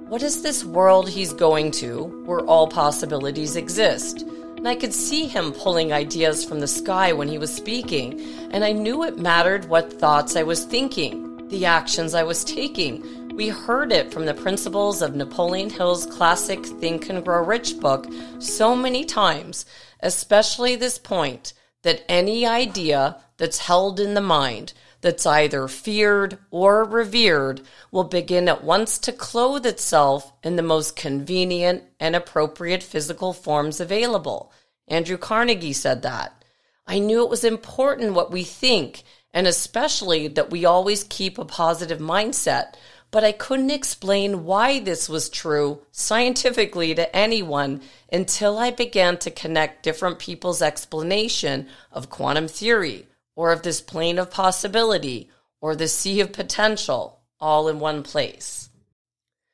What 0.10 0.22
is 0.22 0.42
this 0.42 0.66
world 0.66 1.08
he's 1.08 1.32
going 1.32 1.72
to 1.72 2.04
where 2.26 2.42
all 2.42 2.68
possibilities 2.68 3.56
exist? 3.56 4.24
And 4.58 4.68
I 4.68 4.76
could 4.76 4.94
see 4.94 5.28
him 5.28 5.54
pulling 5.54 5.94
ideas 5.94 6.44
from 6.44 6.60
the 6.60 6.68
sky 6.68 7.14
when 7.14 7.30
he 7.30 7.38
was 7.38 7.56
speaking, 7.56 8.20
and 8.52 8.66
I 8.66 8.74
knew 8.74 9.04
it 9.04 9.18
mattered 9.18 9.70
what 9.70 9.94
thoughts 9.94 10.36
I 10.36 10.44
was 10.44 10.66
thinking, 10.66 11.48
the 11.48 11.66
actions 11.66 12.14
I 12.14 12.24
was 12.24 12.44
taking. 12.44 13.34
We 13.34 13.48
heard 13.48 13.94
it 13.94 14.12
from 14.12 14.26
the 14.26 14.34
principles 14.34 15.02
of 15.02 15.16
Napoleon 15.16 15.70
Hill's 15.70 16.06
classic 16.06 16.66
Think 16.66 17.10
and 17.10 17.24
Grow 17.24 17.46
Rich 17.46 17.80
book 17.80 18.08
so 18.40 18.76
many 18.76 19.06
times, 19.06 19.66
especially 20.02 20.76
this 20.76 20.98
point 20.98 21.54
that 21.84 22.04
any 22.10 22.46
idea 22.46 23.18
that's 23.38 23.60
held 23.60 24.00
in 24.00 24.14
the 24.14 24.22
mind, 24.22 24.74
that's 25.02 25.26
either 25.26 25.68
feared 25.68 26.38
or 26.52 26.84
revered, 26.84 27.62
will 27.92 28.04
begin 28.04 28.50
at 28.50 28.64
once 28.64 28.98
to 29.00 29.14
clothe 29.14 29.66
itself 29.66 30.34
in 30.44 30.56
the 30.56 30.62
most 30.62 30.96
convenient 30.96 31.84
and 32.00 32.16
appropriate 32.16 32.84
physical 32.84 33.32
forms 33.34 33.80
available. 33.80 34.52
Andrew 34.88 35.18
Carnegie 35.18 35.74
said 35.74 36.02
that. 36.02 36.44
I 36.86 37.00
knew 37.00 37.24
it 37.24 37.30
was 37.30 37.44
important 37.44 38.14
what 38.14 38.32
we 38.32 38.44
think, 38.44 39.04
and 39.34 39.48
especially 39.48 40.28
that 40.30 40.50
we 40.50 40.66
always 40.66 41.04
keep 41.04 41.38
a 41.38 41.46
positive 41.46 42.00
mindset 42.00 42.74
but 43.12 43.24
I 43.24 43.32
couldn't 43.32 43.72
explain 43.72 44.46
why 44.46 44.80
this 44.80 45.10
was 45.10 45.30
true 45.30 45.82
scientifically 45.92 46.94
to 46.96 47.16
anyone 47.16 47.82
until 48.12 48.58
I 48.58 48.72
began 48.72 49.18
to 49.20 49.32
connect 49.32 49.84
different 49.84 50.20
people's 50.20 50.62
explanation 50.62 51.68
of 51.92 52.10
quantum 52.10 52.48
theory 52.48 53.08
or 53.36 53.52
of 53.52 53.64
this 53.64 53.82
plane 53.82 54.20
of 54.20 54.30
possibility 54.30 55.30
or 55.62 55.76
the 55.76 55.88
sea 55.88 56.22
of 56.22 56.32
potential 56.32 57.20
all 57.40 57.68
in 57.68 57.80
one 57.80 58.04
place. 58.04 58.70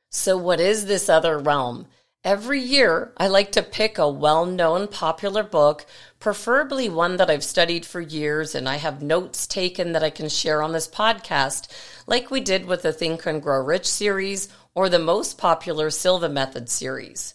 So, 0.09 0.37
what 0.37 0.59
is 0.59 0.85
this 0.85 1.09
other 1.09 1.37
realm? 1.37 1.87
Every 2.23 2.59
year, 2.59 3.13
I 3.17 3.27
like 3.27 3.51
to 3.51 3.61
pick 3.61 3.99
a 3.99 4.09
well 4.09 4.47
known 4.47 4.87
popular 4.87 5.43
book, 5.43 5.85
preferably 6.19 6.89
one 6.89 7.17
that 7.17 7.29
I've 7.29 7.43
studied 7.43 7.85
for 7.85 8.01
years 8.01 8.55
and 8.55 8.67
I 8.67 8.77
have 8.77 9.03
notes 9.03 9.45
taken 9.45 9.91
that 9.91 10.03
I 10.03 10.09
can 10.09 10.29
share 10.29 10.63
on 10.63 10.71
this 10.71 10.87
podcast, 10.87 11.67
like 12.07 12.29
we 12.29 12.39
did 12.41 12.65
with 12.65 12.83
the 12.83 12.93
Think 12.93 13.25
and 13.25 13.41
Grow 13.41 13.63
Rich 13.63 13.87
series 13.87 14.49
or 14.73 14.89
the 14.89 14.99
most 14.99 15.37
popular 15.37 15.89
Silva 15.89 16.29
Method 16.29 16.69
series. 16.69 17.33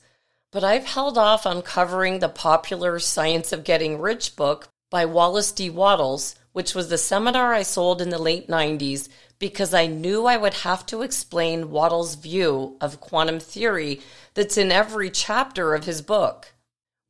But 0.52 0.64
I've 0.64 0.84
held 0.84 1.16
off 1.16 1.46
on 1.46 1.62
covering 1.62 2.18
the 2.18 2.28
popular 2.28 2.98
Science 2.98 3.52
of 3.52 3.64
Getting 3.64 4.00
Rich 4.00 4.36
book 4.36 4.68
by 4.90 5.04
Wallace 5.04 5.52
D. 5.52 5.70
Wattles, 5.70 6.34
which 6.52 6.74
was 6.74 6.88
the 6.88 6.98
seminar 6.98 7.54
I 7.54 7.62
sold 7.62 8.02
in 8.02 8.10
the 8.10 8.18
late 8.18 8.48
90s 8.48 9.08
because 9.38 9.72
I 9.72 9.86
knew 9.86 10.26
I 10.26 10.36
would 10.36 10.54
have 10.54 10.84
to 10.86 11.02
explain 11.02 11.70
Wattles' 11.70 12.16
view 12.16 12.76
of 12.80 13.00
quantum 13.00 13.40
theory 13.40 14.00
that's 14.34 14.58
in 14.58 14.70
every 14.70 15.10
chapter 15.10 15.74
of 15.74 15.84
his 15.84 16.02
book. 16.02 16.52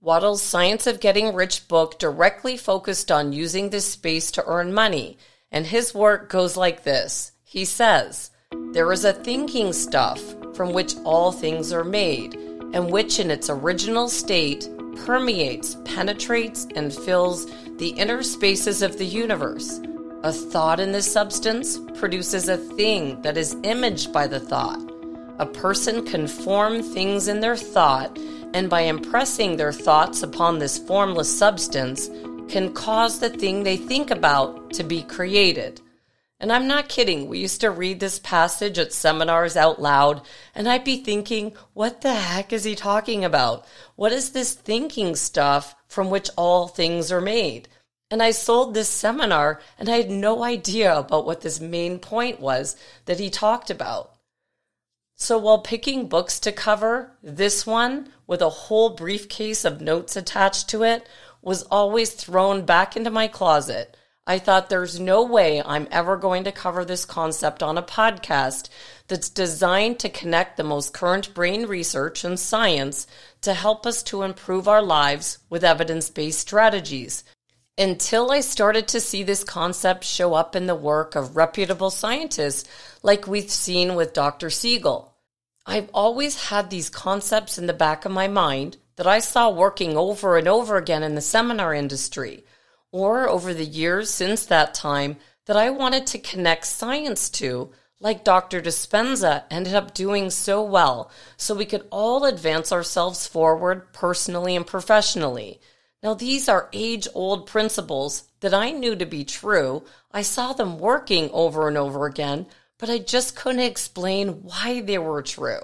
Wattles' 0.01 0.43
Science 0.43 0.87
of 0.87 1.01
Getting 1.01 1.35
Rich 1.35 1.69
book 1.69 1.99
directly 1.99 2.57
focused 2.57 3.11
on 3.11 3.33
using 3.33 3.71
this 3.71 3.91
space 3.91 4.31
to 4.33 4.45
earn 4.47 4.73
money, 4.73 5.19
and 5.51 5.67
his 5.67 5.95
work 5.95 6.31
goes 6.31 6.57
like 6.57 6.85
this. 6.85 7.33
He 7.51 7.65
says, 7.65 8.31
There 8.75 8.93
is 8.93 9.05
a 9.05 9.13
thinking 9.13 9.73
stuff 9.73 10.23
from 10.55 10.73
which 10.73 10.95
all 11.03 11.33
things 11.33 11.73
are 11.73 11.83
made, 11.83 12.35
and 12.73 12.93
which 12.93 13.19
in 13.19 13.29
its 13.29 13.51
original 13.51 14.09
state 14.09 14.69
permeates, 15.05 15.77
penetrates, 15.85 16.69
and 16.77 16.95
fills 16.95 17.51
the 17.79 17.89
inner 17.89 18.23
spaces 18.23 18.83
of 18.83 18.99
the 18.99 19.05
universe. 19.05 19.81
A 20.23 20.33
thought 20.33 20.79
in 20.79 20.93
this 20.93 21.13
substance 21.13 21.77
produces 21.99 22.49
a 22.49 22.57
thing 22.57 23.21
that 23.23 23.37
is 23.37 23.57
imaged 23.65 24.13
by 24.13 24.29
the 24.29 24.39
thought. 24.39 24.81
A 25.41 25.47
person 25.47 26.07
can 26.07 26.29
form 26.29 26.85
things 26.85 27.27
in 27.27 27.41
their 27.41 27.57
thought, 27.57 28.17
and 28.55 28.71
by 28.71 28.83
impressing 28.83 29.57
their 29.57 29.73
thoughts 29.73 30.23
upon 30.23 30.61
this 30.61 30.79
formless 30.79 31.37
substance, 31.37 32.11
can 32.49 32.73
cause 32.75 33.19
the 33.19 33.29
thing 33.29 33.65
they 33.65 33.77
think 33.77 34.13
about 34.13 34.73
to 34.75 34.85
be 34.85 35.03
created. 35.03 35.81
And 36.43 36.51
I'm 36.51 36.67
not 36.67 36.89
kidding. 36.89 37.29
We 37.29 37.39
used 37.39 37.61
to 37.61 37.71
read 37.71 38.01
this 38.01 38.19
passage 38.19 38.79
at 38.79 38.95
seminars 38.95 39.59
out 39.59 39.81
loud, 39.81 40.23
and 40.55 40.67
I'd 40.67 40.85
be 40.85 41.05
thinking, 41.05 41.53
what 41.75 42.01
the 42.01 42.15
heck 42.15 42.51
is 42.51 42.65
he 42.65 42.75
talking 42.75 43.27
about? 43.27 43.67
What 43.95 44.11
is 44.11 44.31
this 44.31 44.55
thinking 44.55 45.17
stuff 45.17 45.75
from 45.87 46.09
which 46.09 46.31
all 46.39 46.67
things 46.67 47.13
are 47.13 47.21
made? 47.21 47.69
And 48.11 48.23
I 48.23 48.31
sold 48.31 48.73
this 48.73 48.89
seminar, 48.89 49.61
and 49.79 49.91
I 49.91 49.99
had 49.99 50.11
no 50.11 50.43
idea 50.43 50.97
about 50.97 51.27
what 51.27 51.43
this 51.43 51.61
main 51.61 51.99
point 51.99 52.41
was 52.41 52.75
that 53.05 53.21
he 53.21 53.29
talked 53.29 53.69
about. 53.69 54.15
So 55.17 55.37
while 55.37 55.59
picking 55.59 56.09
books 56.09 56.41
to 56.41 56.53
cover, 56.53 57.13
this 57.23 57.67
one, 57.67 58.15
with 58.27 58.41
a 58.41 58.49
whole 58.49 58.97
briefcase 58.97 59.67
of 59.67 59.83
notes 59.83 60.17
attached 60.17 60.71
to 60.71 60.85
it, 60.85 61.07
was 61.43 61.65
always 61.65 62.13
thrown 62.13 62.65
back 62.65 62.97
into 62.97 63.11
my 63.11 63.29
closet. 63.29 63.95
I 64.31 64.39
thought 64.39 64.69
there's 64.69 65.01
no 65.01 65.25
way 65.25 65.61
I'm 65.61 65.89
ever 65.91 66.17
going 66.17 66.45
to 66.45 66.53
cover 66.53 66.85
this 66.85 67.05
concept 67.05 67.65
on 67.65 67.77
a 67.77 67.83
podcast 67.83 68.69
that's 69.09 69.29
designed 69.29 69.99
to 69.99 70.09
connect 70.09 70.57
the 70.57 70.63
most 70.63 70.95
current 70.95 71.35
brain 71.35 71.67
research 71.67 72.23
and 72.23 72.39
science 72.39 73.09
to 73.41 73.55
help 73.55 73.87
us 73.87 74.05
to 74.05 74.23
improve 74.23 74.69
our 74.69 74.83
lives 74.83 75.39
with 75.49 75.65
evidence 75.65 76.11
based 76.11 76.39
strategies. 76.39 77.25
Until 77.77 78.31
I 78.31 78.41
started 78.43 78.87
to 78.87 79.01
see 79.01 79.25
this 79.25 79.43
concept 79.43 80.05
show 80.05 80.35
up 80.35 80.55
in 80.55 80.69
the 80.69 80.77
work 80.77 81.17
of 81.17 81.35
reputable 81.35 81.91
scientists 81.91 82.71
like 83.03 83.27
we've 83.27 83.51
seen 83.51 83.97
with 83.97 84.13
Dr. 84.13 84.49
Siegel. 84.49 85.13
I've 85.67 85.91
always 85.93 86.51
had 86.51 86.71
these 86.71 86.89
concepts 86.89 87.59
in 87.59 87.67
the 87.67 87.73
back 87.73 88.05
of 88.05 88.13
my 88.13 88.29
mind 88.29 88.77
that 88.95 89.09
I 89.09 89.19
saw 89.19 89.51
working 89.51 89.97
over 89.97 90.37
and 90.37 90.47
over 90.47 90.77
again 90.77 91.03
in 91.03 91.17
the 91.17 91.21
seminar 91.21 91.75
industry, 91.75 92.45
or 92.93 93.29
over 93.29 93.55
the 93.55 93.65
years 93.65 94.11
since 94.11 94.47
that 94.47 94.75
time 94.75 95.17
that 95.47 95.57
I 95.57 95.71
wanted 95.71 96.07
to 96.09 96.19
connect 96.19 96.67
science 96.67 97.31
to, 97.31 97.71
like 98.01 98.25
Dr. 98.25 98.61
Dispenza 98.61 99.45
ended 99.51 99.75
up 99.75 99.95
doing 99.95 100.31
so 100.31 100.63
well, 100.63 101.11
so 101.37 101.55
we 101.55 101.67
could 101.67 101.87
all 101.91 102.25
advance 102.25 102.73
ourselves 102.73 103.27
forward 103.27 103.93
personally 103.93 104.57
and 104.57 104.67
professionally. 104.67 105.61
Now, 106.03 106.15
these 106.15 106.49
are 106.49 106.71
age 106.73 107.07
old 107.15 107.47
principles 107.47 108.25
that 108.41 108.55
I 108.55 108.71
knew 108.71 108.97
to 108.97 109.05
be 109.05 109.25
true. 109.25 109.85
I 110.11 110.23
saw 110.23 110.55
them 110.55 110.79
working 110.79 111.29
over 111.33 111.69
and 111.69 111.77
over 111.77 112.07
again, 112.07 112.47
but 112.79 112.89
I 112.89 112.99
just 112.99 113.37
couldn't 113.37 113.61
explain 113.61 114.43
why 114.43 114.81
they 114.81 114.97
were 114.97 115.23
true. 115.23 115.61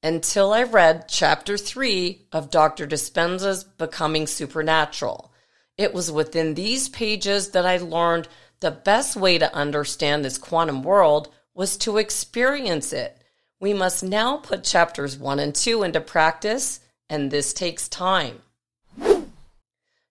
Until 0.00 0.52
I 0.52 0.62
read 0.62 1.08
chapter 1.08 1.56
three 1.58 2.26
of 2.30 2.50
Dr. 2.50 2.86
Dispenza's 2.86 3.64
Becoming 3.64 4.28
Supernatural. 4.28 5.32
It 5.78 5.94
was 5.94 6.10
within 6.10 6.54
these 6.54 6.88
pages 6.88 7.50
that 7.50 7.64
I 7.64 7.76
learned 7.76 8.26
the 8.60 8.72
best 8.72 9.14
way 9.16 9.38
to 9.38 9.54
understand 9.54 10.24
this 10.24 10.36
quantum 10.36 10.82
world 10.82 11.32
was 11.54 11.76
to 11.78 11.98
experience 11.98 12.92
it. 12.92 13.16
We 13.60 13.72
must 13.72 14.02
now 14.02 14.38
put 14.38 14.64
chapters 14.64 15.16
one 15.16 15.38
and 15.38 15.54
two 15.54 15.84
into 15.84 16.00
practice, 16.00 16.80
and 17.08 17.30
this 17.30 17.52
takes 17.52 17.88
time. 17.88 18.42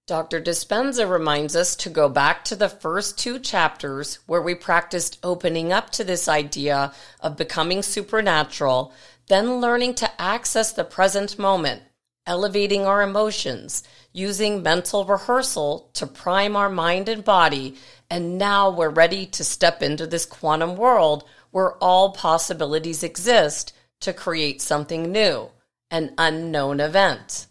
Dr. 0.08 0.40
Dispenza 0.40 1.10
reminds 1.10 1.54
us 1.54 1.76
to 1.76 1.90
go 1.90 2.08
back 2.08 2.46
to 2.46 2.56
the 2.56 2.70
first 2.70 3.18
two 3.18 3.38
chapters 3.38 4.20
where 4.26 4.42
we 4.42 4.56
practiced 4.56 5.20
opening 5.22 5.74
up 5.74 5.90
to 5.92 6.06
this 6.06 6.30
idea 6.30 6.94
of 7.20 7.36
becoming 7.36 7.84
supernatural, 7.84 8.94
then 9.28 9.60
learning 9.60 9.96
to 9.96 10.22
access 10.22 10.72
the 10.72 10.86
present 10.86 11.38
moment, 11.38 11.82
elevating 12.28 12.86
our 12.86 13.02
emotions, 13.02 13.84
using 14.13 14.62
mental 14.62 15.06
rehearsal 15.06 15.90
to 15.94 16.06
prime 16.06 16.56
our 16.56 16.70
mind 16.70 17.10
and 17.10 17.24
body, 17.24 17.76
and 18.10 18.38
now 18.38 18.70
we're 18.70 18.90
ready 18.90 19.26
to 19.26 19.44
step 19.44 19.82
into 19.82 20.06
this 20.06 20.26
quantum 20.26 20.76
world 20.76 21.24
where 21.52 21.74
all 21.78 22.12
possibilities 22.12 23.02
exist 23.02 23.74
to 24.02 24.13
create 24.13 24.62
something 24.62 25.12
new, 25.12 25.50
an 25.90 26.13
unknown 26.18 26.80
event. 26.80 27.48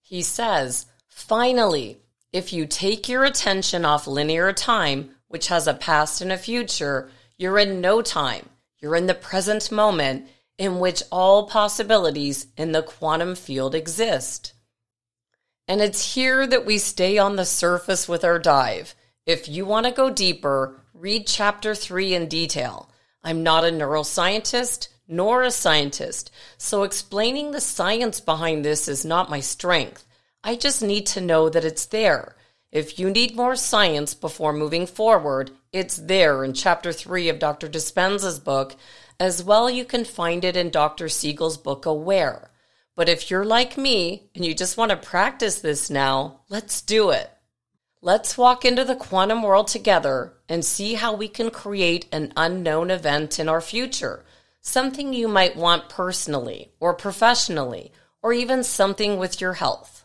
He 0.00 0.22
says, 0.22 0.86
Finally, 1.08 1.98
if 2.32 2.52
you 2.52 2.66
take 2.66 3.08
your 3.08 3.24
attention 3.24 3.84
off 3.84 4.06
linear 4.06 4.52
time, 4.52 5.10
which 5.28 5.48
has 5.48 5.66
a 5.66 5.74
past 5.74 6.20
and 6.20 6.32
a 6.32 6.38
future, 6.38 7.10
you're 7.36 7.58
in 7.58 7.80
no 7.80 8.02
time. 8.02 8.48
You're 8.78 8.96
in 8.96 9.06
the 9.06 9.14
present 9.14 9.72
moment 9.72 10.28
in 10.58 10.78
which 10.78 11.02
all 11.10 11.46
possibilities 11.46 12.46
in 12.56 12.72
the 12.72 12.82
quantum 12.82 13.34
field 13.34 13.74
exist. 13.74 14.52
And 15.66 15.80
it's 15.80 16.14
here 16.14 16.46
that 16.46 16.66
we 16.66 16.78
stay 16.78 17.18
on 17.18 17.36
the 17.36 17.44
surface 17.44 18.08
with 18.08 18.24
our 18.24 18.38
dive. 18.38 18.94
If 19.26 19.48
you 19.48 19.64
want 19.64 19.86
to 19.86 19.92
go 19.92 20.10
deeper, 20.10 20.80
read 20.92 21.26
chapter 21.26 21.74
three 21.74 22.14
in 22.14 22.28
detail. 22.28 22.90
I'm 23.22 23.42
not 23.42 23.64
a 23.64 23.68
neuroscientist 23.68 24.88
nor 25.08 25.42
a 25.42 25.50
scientist, 25.50 26.30
so 26.56 26.82
explaining 26.82 27.50
the 27.50 27.60
science 27.60 28.20
behind 28.20 28.64
this 28.64 28.88
is 28.88 29.04
not 29.04 29.30
my 29.30 29.40
strength. 29.40 30.06
I 30.42 30.56
just 30.56 30.82
need 30.82 31.06
to 31.08 31.20
know 31.20 31.48
that 31.48 31.64
it's 31.64 31.86
there. 31.86 32.36
If 32.70 32.98
you 32.98 33.10
need 33.10 33.36
more 33.36 33.56
science 33.56 34.14
before 34.14 34.52
moving 34.52 34.86
forward, 34.86 35.50
it's 35.74 35.96
there 35.96 36.44
in 36.44 36.52
chapter 36.52 36.92
3 36.92 37.28
of 37.28 37.40
Dr. 37.40 37.68
Dispenza's 37.68 38.38
book. 38.38 38.76
As 39.18 39.42
well, 39.42 39.68
you 39.68 39.84
can 39.84 40.04
find 40.04 40.44
it 40.44 40.56
in 40.56 40.70
Dr. 40.70 41.08
Siegel's 41.08 41.58
book, 41.58 41.84
Aware. 41.84 42.52
But 42.94 43.08
if 43.08 43.28
you're 43.28 43.44
like 43.44 43.76
me 43.76 44.30
and 44.36 44.44
you 44.44 44.54
just 44.54 44.76
want 44.76 44.92
to 44.92 44.96
practice 44.96 45.60
this 45.60 45.90
now, 45.90 46.42
let's 46.48 46.80
do 46.80 47.10
it. 47.10 47.28
Let's 48.00 48.38
walk 48.38 48.64
into 48.64 48.84
the 48.84 48.94
quantum 48.94 49.42
world 49.42 49.66
together 49.66 50.34
and 50.48 50.64
see 50.64 50.94
how 50.94 51.12
we 51.12 51.26
can 51.26 51.50
create 51.50 52.06
an 52.12 52.32
unknown 52.36 52.92
event 52.92 53.40
in 53.40 53.48
our 53.48 53.60
future. 53.60 54.24
Something 54.60 55.12
you 55.12 55.26
might 55.26 55.56
want 55.56 55.88
personally 55.88 56.70
or 56.78 56.94
professionally, 56.94 57.90
or 58.22 58.32
even 58.32 58.62
something 58.62 59.18
with 59.18 59.40
your 59.40 59.54
health. 59.54 60.03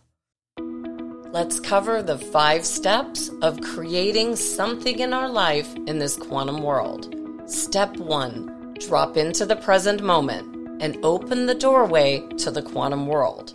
Let's 1.32 1.60
cover 1.60 2.02
the 2.02 2.18
five 2.18 2.66
steps 2.66 3.30
of 3.44 3.62
creating 3.62 4.36
something 4.36 4.98
in 4.98 5.14
our 5.14 5.30
life 5.30 5.72
in 5.86 6.00
this 6.00 6.16
quantum 6.16 6.64
world. 6.64 7.14
Step 7.46 7.96
one 7.98 8.76
drop 8.80 9.16
into 9.16 9.46
the 9.46 9.56
present 9.56 10.02
moment 10.02 10.82
and 10.82 10.98
open 11.04 11.46
the 11.46 11.54
doorway 11.54 12.28
to 12.40 12.50
the 12.50 12.64
quantum 12.64 13.06
world. 13.06 13.54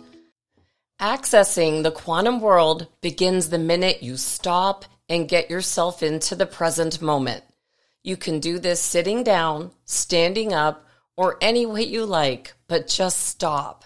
Accessing 1.01 1.83
the 1.83 1.91
quantum 1.91 2.39
world 2.39 2.87
begins 3.01 3.49
the 3.49 3.57
minute 3.57 4.01
you 4.01 4.15
stop 4.15 4.85
and 5.09 5.27
get 5.27 5.49
yourself 5.49 6.01
into 6.01 6.33
the 6.33 6.45
present 6.45 7.01
moment. 7.01 7.43
You 8.03 8.15
can 8.15 8.39
do 8.39 8.57
this 8.57 8.79
sitting 8.81 9.21
down, 9.21 9.71
standing 9.83 10.53
up, 10.53 10.87
or 11.17 11.37
any 11.41 11.65
way 11.65 11.83
you 11.83 12.05
like, 12.05 12.53
but 12.69 12.87
just 12.87 13.19
stop. 13.19 13.83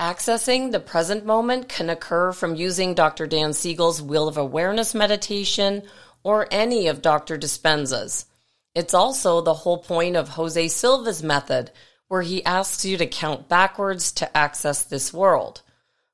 Accessing 0.00 0.70
the 0.70 0.78
present 0.78 1.26
moment 1.26 1.68
can 1.68 1.90
occur 1.90 2.30
from 2.30 2.54
using 2.54 2.94
Dr. 2.94 3.26
Dan 3.26 3.52
Siegel's 3.52 4.00
Wheel 4.00 4.28
of 4.28 4.36
Awareness 4.36 4.94
meditation 4.94 5.82
or 6.22 6.46
any 6.52 6.86
of 6.86 7.02
Dr. 7.02 7.36
Dispenza's. 7.36 8.26
It's 8.76 8.94
also 8.94 9.40
the 9.40 9.54
whole 9.54 9.78
point 9.78 10.14
of 10.14 10.28
Jose 10.28 10.68
Silva's 10.68 11.20
method, 11.24 11.72
where 12.06 12.22
he 12.22 12.44
asks 12.44 12.84
you 12.84 12.96
to 12.96 13.08
count 13.08 13.48
backwards 13.48 14.12
to 14.12 14.36
access 14.36 14.84
this 14.84 15.12
world. 15.12 15.62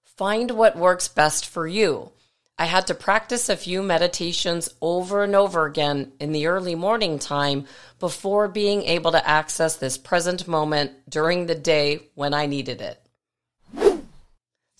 Find 0.02 0.52
what 0.52 0.78
works 0.78 1.08
best 1.08 1.44
for 1.44 1.66
you. 1.66 2.10
I 2.58 2.64
had 2.64 2.86
to 2.86 2.94
practice 2.94 3.50
a 3.50 3.56
few 3.56 3.82
meditations 3.82 4.70
over 4.80 5.24
and 5.24 5.36
over 5.36 5.66
again 5.66 6.12
in 6.18 6.32
the 6.32 6.46
early 6.46 6.74
morning 6.74 7.18
time 7.18 7.66
before 8.00 8.48
being 8.48 8.84
able 8.84 9.12
to 9.12 9.28
access 9.28 9.76
this 9.76 9.98
present 9.98 10.48
moment 10.48 11.10
during 11.10 11.44
the 11.44 11.54
day 11.54 12.08
when 12.14 12.32
I 12.32 12.46
needed 12.46 12.80
it. 12.80 13.03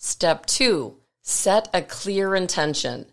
Step 0.07 0.45
two, 0.45 0.97
set 1.23 1.67
a 1.73 1.81
clear 1.81 2.35
intention. 2.35 3.07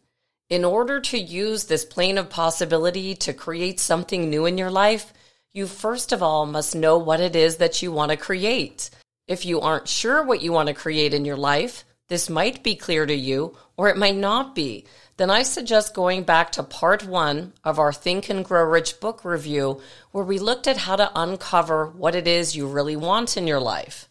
In 0.50 0.62
order 0.62 1.00
to 1.00 1.18
use 1.18 1.64
this 1.64 1.86
plane 1.86 2.18
of 2.18 2.28
possibility 2.28 3.14
to 3.14 3.32
create 3.32 3.80
something 3.80 4.28
new 4.28 4.44
in 4.44 4.58
your 4.58 4.70
life, 4.70 5.14
you 5.54 5.66
first 5.66 6.12
of 6.12 6.22
all 6.22 6.44
must 6.44 6.74
know 6.74 6.98
what 6.98 7.18
it 7.18 7.34
is 7.34 7.56
that 7.56 7.80
you 7.80 7.90
want 7.90 8.10
to 8.10 8.18
create. 8.18 8.90
If 9.26 9.46
you 9.46 9.62
aren't 9.62 9.88
sure 9.88 10.22
what 10.22 10.42
you 10.42 10.52
want 10.52 10.66
to 10.66 10.74
create 10.74 11.14
in 11.14 11.24
your 11.24 11.38
life, 11.38 11.84
this 12.08 12.28
might 12.28 12.62
be 12.62 12.74
clear 12.74 13.06
to 13.06 13.14
you, 13.14 13.56
or 13.78 13.88
it 13.88 13.96
might 13.96 14.16
not 14.16 14.54
be. 14.54 14.84
Then 15.16 15.30
I 15.30 15.44
suggest 15.44 15.94
going 15.94 16.24
back 16.24 16.52
to 16.52 16.62
part 16.62 17.06
one 17.06 17.54
of 17.64 17.78
our 17.78 17.94
Think 17.94 18.28
and 18.28 18.44
Grow 18.44 18.64
Rich 18.64 19.00
book 19.00 19.24
review, 19.24 19.80
where 20.10 20.24
we 20.24 20.38
looked 20.38 20.66
at 20.66 20.76
how 20.76 20.96
to 20.96 21.10
uncover 21.14 21.86
what 21.86 22.14
it 22.14 22.28
is 22.28 22.54
you 22.54 22.66
really 22.66 22.96
want 22.96 23.38
in 23.38 23.46
your 23.46 23.60
life. 23.60 24.10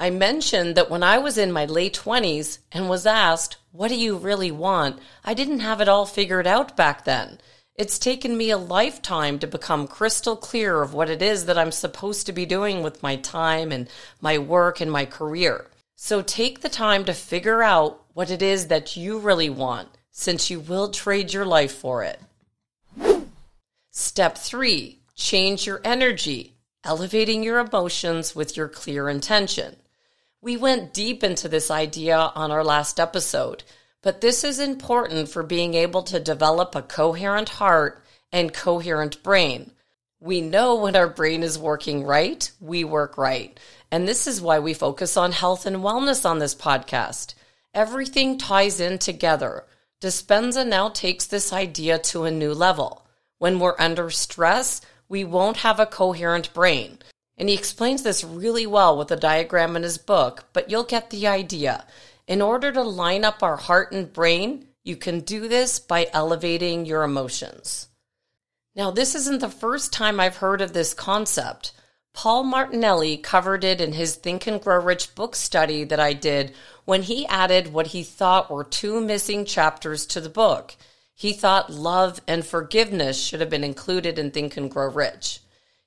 I 0.00 0.10
mentioned 0.10 0.74
that 0.74 0.90
when 0.90 1.04
I 1.04 1.18
was 1.18 1.38
in 1.38 1.52
my 1.52 1.66
late 1.66 1.94
20s 1.94 2.58
and 2.72 2.88
was 2.88 3.06
asked, 3.06 3.58
What 3.70 3.88
do 3.88 3.94
you 3.94 4.16
really 4.16 4.50
want? 4.50 4.98
I 5.24 5.34
didn't 5.34 5.60
have 5.60 5.80
it 5.80 5.88
all 5.88 6.04
figured 6.04 6.48
out 6.48 6.76
back 6.76 7.04
then. 7.04 7.38
It's 7.76 7.98
taken 7.98 8.36
me 8.36 8.50
a 8.50 8.58
lifetime 8.58 9.38
to 9.38 9.46
become 9.46 9.86
crystal 9.86 10.36
clear 10.36 10.82
of 10.82 10.94
what 10.94 11.10
it 11.10 11.22
is 11.22 11.46
that 11.46 11.58
I'm 11.58 11.72
supposed 11.72 12.26
to 12.26 12.32
be 12.32 12.44
doing 12.44 12.82
with 12.82 13.02
my 13.02 13.16
time 13.16 13.70
and 13.70 13.88
my 14.20 14.36
work 14.36 14.80
and 14.80 14.90
my 14.90 15.04
career. 15.04 15.70
So 15.96 16.22
take 16.22 16.60
the 16.60 16.68
time 16.68 17.04
to 17.04 17.14
figure 17.14 17.62
out 17.62 18.02
what 18.14 18.30
it 18.30 18.42
is 18.42 18.66
that 18.68 18.96
you 18.96 19.18
really 19.18 19.50
want, 19.50 19.88
since 20.10 20.50
you 20.50 20.58
will 20.58 20.90
trade 20.90 21.32
your 21.32 21.46
life 21.46 21.74
for 21.74 22.04
it. 22.04 22.20
Step 23.90 24.38
three, 24.38 25.00
change 25.14 25.66
your 25.66 25.80
energy, 25.84 26.54
elevating 26.84 27.44
your 27.44 27.60
emotions 27.60 28.34
with 28.34 28.56
your 28.56 28.68
clear 28.68 29.08
intention. 29.08 29.76
We 30.44 30.58
went 30.58 30.92
deep 30.92 31.24
into 31.24 31.48
this 31.48 31.70
idea 31.70 32.18
on 32.18 32.50
our 32.50 32.62
last 32.62 33.00
episode, 33.00 33.64
but 34.02 34.20
this 34.20 34.44
is 34.44 34.58
important 34.58 35.30
for 35.30 35.42
being 35.42 35.72
able 35.72 36.02
to 36.02 36.20
develop 36.20 36.74
a 36.74 36.82
coherent 36.82 37.48
heart 37.48 38.04
and 38.30 38.52
coherent 38.52 39.22
brain. 39.22 39.70
We 40.20 40.42
know 40.42 40.74
when 40.74 40.96
our 40.96 41.08
brain 41.08 41.42
is 41.42 41.58
working 41.58 42.04
right, 42.04 42.50
we 42.60 42.84
work 42.84 43.16
right. 43.16 43.58
And 43.90 44.06
this 44.06 44.26
is 44.26 44.42
why 44.42 44.58
we 44.58 44.74
focus 44.74 45.16
on 45.16 45.32
health 45.32 45.64
and 45.64 45.76
wellness 45.76 46.28
on 46.28 46.40
this 46.40 46.54
podcast. 46.54 47.32
Everything 47.72 48.36
ties 48.36 48.80
in 48.80 48.98
together. 48.98 49.64
Dispenza 50.02 50.68
now 50.68 50.90
takes 50.90 51.24
this 51.24 51.54
idea 51.54 51.98
to 52.00 52.24
a 52.24 52.30
new 52.30 52.52
level. 52.52 53.06
When 53.38 53.58
we're 53.58 53.76
under 53.78 54.10
stress, 54.10 54.82
we 55.08 55.24
won't 55.24 55.56
have 55.58 55.80
a 55.80 55.86
coherent 55.86 56.52
brain. 56.52 56.98
And 57.36 57.48
he 57.48 57.54
explains 57.54 58.02
this 58.02 58.22
really 58.24 58.66
well 58.66 58.96
with 58.96 59.10
a 59.10 59.16
diagram 59.16 59.76
in 59.76 59.82
his 59.82 59.98
book, 59.98 60.44
but 60.52 60.70
you'll 60.70 60.84
get 60.84 61.10
the 61.10 61.26
idea. 61.26 61.84
In 62.26 62.40
order 62.40 62.72
to 62.72 62.82
line 62.82 63.24
up 63.24 63.42
our 63.42 63.56
heart 63.56 63.92
and 63.92 64.12
brain, 64.12 64.68
you 64.82 64.96
can 64.96 65.20
do 65.20 65.48
this 65.48 65.78
by 65.78 66.08
elevating 66.12 66.86
your 66.86 67.02
emotions. 67.02 67.88
Now, 68.76 68.90
this 68.90 69.14
isn't 69.14 69.40
the 69.40 69.48
first 69.48 69.92
time 69.92 70.20
I've 70.20 70.36
heard 70.36 70.60
of 70.60 70.72
this 70.72 70.94
concept. 70.94 71.72
Paul 72.12 72.44
Martinelli 72.44 73.16
covered 73.16 73.64
it 73.64 73.80
in 73.80 73.92
his 73.92 74.14
Think 74.14 74.46
and 74.46 74.60
Grow 74.60 74.80
Rich 74.80 75.14
book 75.14 75.34
study 75.34 75.84
that 75.84 75.98
I 75.98 76.12
did 76.12 76.54
when 76.84 77.02
he 77.02 77.26
added 77.26 77.72
what 77.72 77.88
he 77.88 78.02
thought 78.02 78.50
were 78.50 78.62
two 78.62 79.00
missing 79.00 79.44
chapters 79.44 80.06
to 80.06 80.20
the 80.20 80.28
book. 80.28 80.76
He 81.14 81.32
thought 81.32 81.72
love 81.72 82.20
and 82.26 82.44
forgiveness 82.44 83.20
should 83.20 83.40
have 83.40 83.50
been 83.50 83.64
included 83.64 84.18
in 84.18 84.30
Think 84.30 84.56
and 84.56 84.70
Grow 84.70 84.90
Rich. 84.90 85.40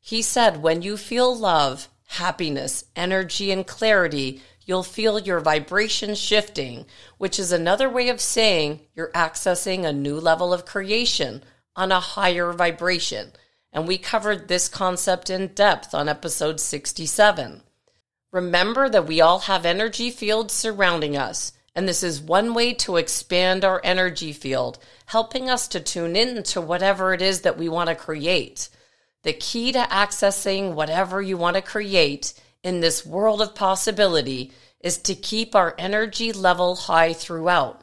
He 0.08 0.22
said, 0.22 0.64
when 0.64 0.82
you 0.82 0.96
feel 0.96 1.36
love, 1.36 1.90
happiness, 2.08 2.86
energy, 2.96 3.52
and 3.52 3.68
clarity, 3.68 4.42
you'll 4.66 4.84
feel 4.84 5.20
your 5.20 5.42
vibration 5.42 6.16
shifting, 6.16 6.86
which 7.18 7.38
is 7.38 7.52
another 7.52 7.90
way 7.90 8.08
of 8.08 8.22
saying 8.22 8.80
you're 8.96 9.12
accessing 9.12 9.84
a 9.84 9.92
new 9.92 10.20
level 10.20 10.54
of 10.54 10.66
creation 10.66 11.44
on 11.76 11.92
a 11.92 12.00
higher 12.00 12.54
vibration 12.54 13.32
and 13.78 13.88
we 13.88 13.98
covered 13.98 14.48
this 14.48 14.68
concept 14.68 15.30
in 15.30 15.48
depth 15.50 15.94
on 15.94 16.10
episode 16.10 16.60
67. 16.60 17.62
Remember 18.32 18.90
that 18.90 19.06
we 19.06 19.22
all 19.22 19.40
have 19.42 19.68
energy 19.68 20.10
fields 20.10 20.54
surrounding 20.54 21.16
us, 21.16 21.54
and 21.76 21.88
this 21.88 22.02
is 22.02 22.20
one 22.20 22.56
way 22.56 22.74
to 22.74 22.98
expand 22.98 23.64
our 23.64 23.80
energy 23.84 24.34
field, 24.34 24.80
helping 25.06 25.48
us 25.48 25.68
to 25.68 25.80
tune 25.80 26.16
in 26.16 26.42
to 26.42 26.60
whatever 26.60 27.14
it 27.14 27.22
is 27.22 27.42
that 27.42 27.58
we 27.58 27.70
want 27.70 27.90
to 27.90 27.96
create. 27.96 28.70
The 29.28 29.34
key 29.34 29.74
to 29.74 29.80
accessing 29.80 30.74
whatever 30.74 31.22
you 31.22 31.36
want 31.36 31.58
to 31.58 31.62
create 31.62 32.34
in 32.64 32.80
this 32.80 33.06
world 33.06 33.42
of 33.42 33.56
possibility 33.56 34.54
is 34.80 35.00
to 35.00 35.16
keep 35.16 35.54
our 35.54 35.76
energy 35.78 36.32
level 36.32 36.78
high 36.78 37.12
throughout. 37.12 37.82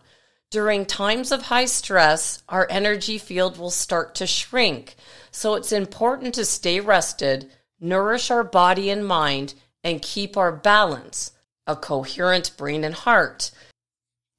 During 0.51 0.87
times 0.87 1.31
of 1.31 1.43
high 1.43 1.67
stress, 1.67 2.43
our 2.49 2.67
energy 2.71 3.19
field 3.19 3.59
will 3.59 3.71
start 3.71 4.15
to 4.15 4.27
shrink. 4.27 4.95
So 5.33 5.53
it's 5.55 5.71
important 5.71 6.35
to 6.37 6.47
stay 6.47 6.81
rested, 6.81 7.53
nourish 7.79 8.31
our 8.31 8.43
body 8.43 8.89
and 8.89 9.07
mind, 9.07 9.53
and 9.83 10.01
keep 10.01 10.39
our 10.39 10.51
balance, 10.51 11.33
a 11.67 11.77
coherent 11.77 12.57
brain 12.57 12.85
and 12.85 12.95
heart. 12.95 13.51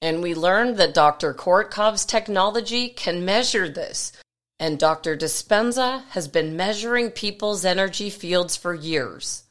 And 0.01 0.23
we 0.23 0.33
learned 0.33 0.77
that 0.77 0.95
Dr. 0.95 1.35
Korotkov's 1.35 2.03
technology 2.03 2.89
can 2.89 3.23
measure 3.23 3.69
this. 3.69 4.11
And 4.59 4.79
Dr. 4.79 5.17
Dispenza 5.17 6.03
has 6.09 6.27
been 6.27 6.55
measuring 6.55 7.11
people's 7.11 7.65
energy 7.65 8.09
fields 8.09 8.55
for 8.55 8.73
years. 8.73 9.43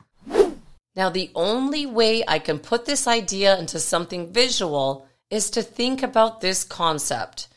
Now, 0.97 1.11
the 1.11 1.31
only 1.35 1.87
way 1.87 2.25
I 2.27 2.38
can 2.38 2.59
put 2.59 2.87
this 2.87 3.07
idea 3.07 3.59
into 3.59 3.81
something 3.81 4.33
visual 4.33 5.07
is 5.31 5.51
to 5.51 5.62
think 5.62 6.03
about 6.03 6.40
this 6.40 6.64
concept. 6.64 7.49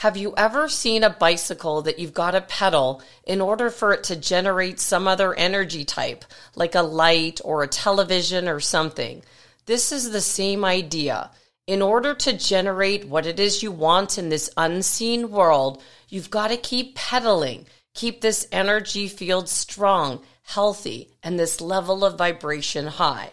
Have 0.00 0.18
you 0.18 0.34
ever 0.36 0.68
seen 0.68 1.02
a 1.02 1.10
bicycle 1.10 1.80
that 1.82 1.98
you've 1.98 2.12
got 2.12 2.32
to 2.32 2.42
pedal 2.42 3.02
in 3.24 3.40
order 3.40 3.70
for 3.70 3.94
it 3.94 4.04
to 4.04 4.16
generate 4.16 4.78
some 4.78 5.08
other 5.08 5.32
energy 5.34 5.86
type, 5.86 6.24
like 6.54 6.74
a 6.74 6.82
light 6.82 7.40
or 7.42 7.62
a 7.62 7.68
television 7.68 8.46
or 8.46 8.60
something? 8.60 9.22
This 9.64 9.92
is 9.92 10.10
the 10.10 10.20
same 10.20 10.66
idea. 10.66 11.30
In 11.66 11.82
order 11.82 12.14
to 12.14 12.32
generate 12.32 13.08
what 13.08 13.26
it 13.26 13.40
is 13.40 13.60
you 13.60 13.72
want 13.72 14.18
in 14.18 14.28
this 14.28 14.48
unseen 14.56 15.32
world, 15.32 15.82
you've 16.08 16.30
got 16.30 16.48
to 16.48 16.56
keep 16.56 16.94
pedaling, 16.94 17.66
keep 17.92 18.20
this 18.20 18.46
energy 18.52 19.08
field 19.08 19.48
strong, 19.48 20.22
healthy, 20.42 21.10
and 21.24 21.38
this 21.38 21.60
level 21.60 22.04
of 22.04 22.16
vibration 22.16 22.86
high. 22.86 23.30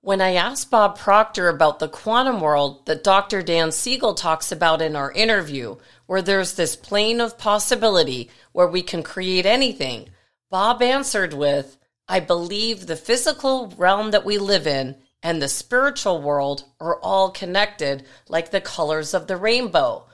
When 0.00 0.20
I 0.20 0.34
asked 0.34 0.72
Bob 0.72 0.98
Proctor 0.98 1.48
about 1.48 1.78
the 1.78 1.88
quantum 1.88 2.40
world 2.40 2.86
that 2.86 3.04
Dr. 3.04 3.42
Dan 3.42 3.70
Siegel 3.70 4.14
talks 4.14 4.50
about 4.50 4.82
in 4.82 4.96
our 4.96 5.12
interview, 5.12 5.76
where 6.06 6.22
there's 6.22 6.54
this 6.54 6.74
plane 6.74 7.20
of 7.20 7.38
possibility 7.38 8.28
where 8.50 8.66
we 8.66 8.82
can 8.82 9.04
create 9.04 9.46
anything, 9.46 10.08
Bob 10.50 10.82
answered 10.82 11.32
with, 11.32 11.76
I 12.08 12.18
believe 12.18 12.86
the 12.86 12.96
physical 12.96 13.68
realm 13.76 14.10
that 14.10 14.24
we 14.24 14.38
live 14.38 14.66
in 14.66 14.96
and 15.22 15.40
the 15.40 15.48
spiritual 15.48 16.20
world 16.22 16.64
are 16.80 16.98
all 17.00 17.30
connected 17.30 18.04
like 18.28 18.50
the 18.50 18.60
colors 18.60 19.12
of 19.14 19.26
the 19.26 19.36
rainbow. 19.36 20.04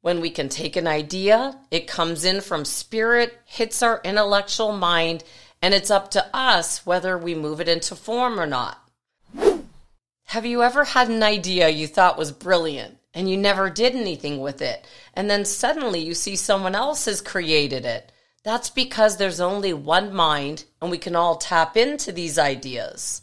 When 0.00 0.20
we 0.20 0.30
can 0.30 0.48
take 0.48 0.76
an 0.76 0.86
idea, 0.86 1.58
it 1.70 1.88
comes 1.88 2.24
in 2.24 2.40
from 2.40 2.64
spirit, 2.64 3.36
hits 3.44 3.82
our 3.82 4.00
intellectual 4.04 4.72
mind, 4.72 5.24
and 5.60 5.74
it's 5.74 5.90
up 5.90 6.10
to 6.12 6.24
us 6.34 6.86
whether 6.86 7.18
we 7.18 7.34
move 7.34 7.60
it 7.60 7.68
into 7.68 7.96
form 7.96 8.38
or 8.38 8.46
not. 8.46 8.78
Have 10.26 10.46
you 10.46 10.62
ever 10.62 10.84
had 10.84 11.08
an 11.08 11.22
idea 11.22 11.68
you 11.68 11.86
thought 11.86 12.18
was 12.18 12.32
brilliant 12.32 12.98
and 13.14 13.28
you 13.28 13.36
never 13.36 13.70
did 13.70 13.96
anything 13.96 14.40
with 14.40 14.62
it, 14.62 14.86
and 15.14 15.28
then 15.28 15.44
suddenly 15.44 16.00
you 16.00 16.14
see 16.14 16.36
someone 16.36 16.74
else 16.74 17.06
has 17.06 17.20
created 17.20 17.84
it? 17.84 18.12
That's 18.44 18.70
because 18.70 19.16
there's 19.16 19.40
only 19.40 19.72
one 19.72 20.14
mind 20.14 20.64
and 20.80 20.90
we 20.90 20.98
can 20.98 21.16
all 21.16 21.36
tap 21.36 21.76
into 21.76 22.12
these 22.12 22.38
ideas. 22.38 23.22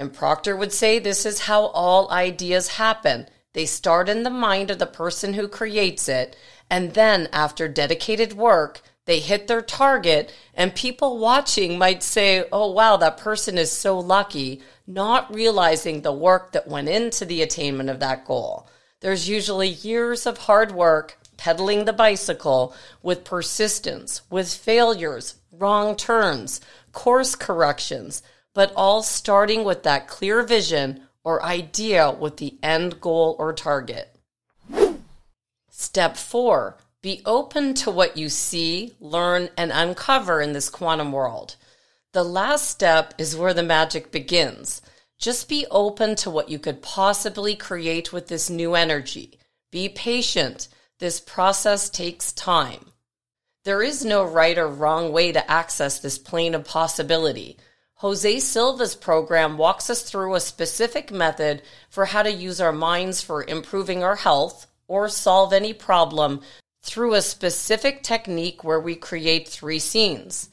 And 0.00 0.14
Proctor 0.14 0.56
would 0.56 0.72
say 0.72 0.98
this 0.98 1.26
is 1.26 1.40
how 1.40 1.66
all 1.66 2.10
ideas 2.10 2.68
happen. 2.68 3.28
They 3.52 3.66
start 3.66 4.08
in 4.08 4.22
the 4.22 4.30
mind 4.30 4.70
of 4.70 4.78
the 4.78 4.86
person 4.86 5.34
who 5.34 5.46
creates 5.46 6.08
it, 6.08 6.34
and 6.70 6.94
then 6.94 7.28
after 7.34 7.68
dedicated 7.68 8.32
work, 8.32 8.80
they 9.04 9.18
hit 9.18 9.46
their 9.46 9.60
target, 9.60 10.32
and 10.54 10.74
people 10.74 11.18
watching 11.18 11.76
might 11.76 12.02
say, 12.02 12.46
Oh, 12.50 12.70
wow, 12.70 12.96
that 12.96 13.18
person 13.18 13.58
is 13.58 13.70
so 13.70 13.98
lucky 13.98 14.62
not 14.86 15.34
realizing 15.34 16.00
the 16.00 16.12
work 16.12 16.52
that 16.52 16.66
went 16.66 16.88
into 16.88 17.26
the 17.26 17.42
attainment 17.42 17.90
of 17.90 18.00
that 18.00 18.24
goal. 18.24 18.66
There's 19.00 19.28
usually 19.28 19.68
years 19.68 20.24
of 20.24 20.38
hard 20.38 20.72
work 20.72 21.18
pedaling 21.36 21.84
the 21.84 21.92
bicycle 21.92 22.74
with 23.02 23.24
persistence, 23.24 24.22
with 24.30 24.50
failures, 24.50 25.34
wrong 25.52 25.94
turns, 25.94 26.62
course 26.92 27.34
corrections, 27.34 28.22
but 28.54 28.72
all 28.74 29.02
starting 29.02 29.64
with 29.64 29.82
that 29.82 30.08
clear 30.08 30.42
vision 30.42 31.02
or 31.24 31.42
idea 31.44 32.10
with 32.10 32.38
the 32.38 32.58
end 32.62 33.00
goal 33.00 33.36
or 33.38 33.52
target. 33.52 34.16
Step 35.70 36.16
four, 36.16 36.76
be 37.02 37.22
open 37.24 37.74
to 37.74 37.90
what 37.90 38.16
you 38.16 38.28
see, 38.28 38.94
learn, 39.00 39.48
and 39.56 39.72
uncover 39.72 40.40
in 40.40 40.52
this 40.52 40.68
quantum 40.68 41.12
world. 41.12 41.56
The 42.12 42.24
last 42.24 42.68
step 42.68 43.14
is 43.18 43.36
where 43.36 43.54
the 43.54 43.62
magic 43.62 44.10
begins. 44.10 44.82
Just 45.16 45.48
be 45.48 45.66
open 45.70 46.16
to 46.16 46.30
what 46.30 46.48
you 46.48 46.58
could 46.58 46.82
possibly 46.82 47.54
create 47.54 48.12
with 48.12 48.28
this 48.28 48.50
new 48.50 48.74
energy. 48.74 49.38
Be 49.70 49.88
patient. 49.88 50.68
This 50.98 51.20
process 51.20 51.88
takes 51.88 52.32
time. 52.32 52.92
There 53.64 53.82
is 53.82 54.04
no 54.04 54.24
right 54.24 54.58
or 54.58 54.68
wrong 54.68 55.12
way 55.12 55.32
to 55.32 55.50
access 55.50 55.98
this 55.98 56.18
plane 56.18 56.54
of 56.54 56.64
possibility. 56.64 57.58
Jose 58.00 58.38
Silva's 58.38 58.94
program 58.94 59.58
walks 59.58 59.90
us 59.90 60.00
through 60.00 60.34
a 60.34 60.40
specific 60.40 61.12
method 61.12 61.60
for 61.90 62.06
how 62.06 62.22
to 62.22 62.32
use 62.32 62.58
our 62.58 62.72
minds 62.72 63.20
for 63.20 63.44
improving 63.44 64.02
our 64.02 64.16
health 64.16 64.66
or 64.88 65.06
solve 65.06 65.52
any 65.52 65.74
problem 65.74 66.40
through 66.80 67.12
a 67.12 67.20
specific 67.20 68.02
technique 68.02 68.64
where 68.64 68.80
we 68.80 68.94
create 68.94 69.46
three 69.46 69.78
scenes. 69.78 70.48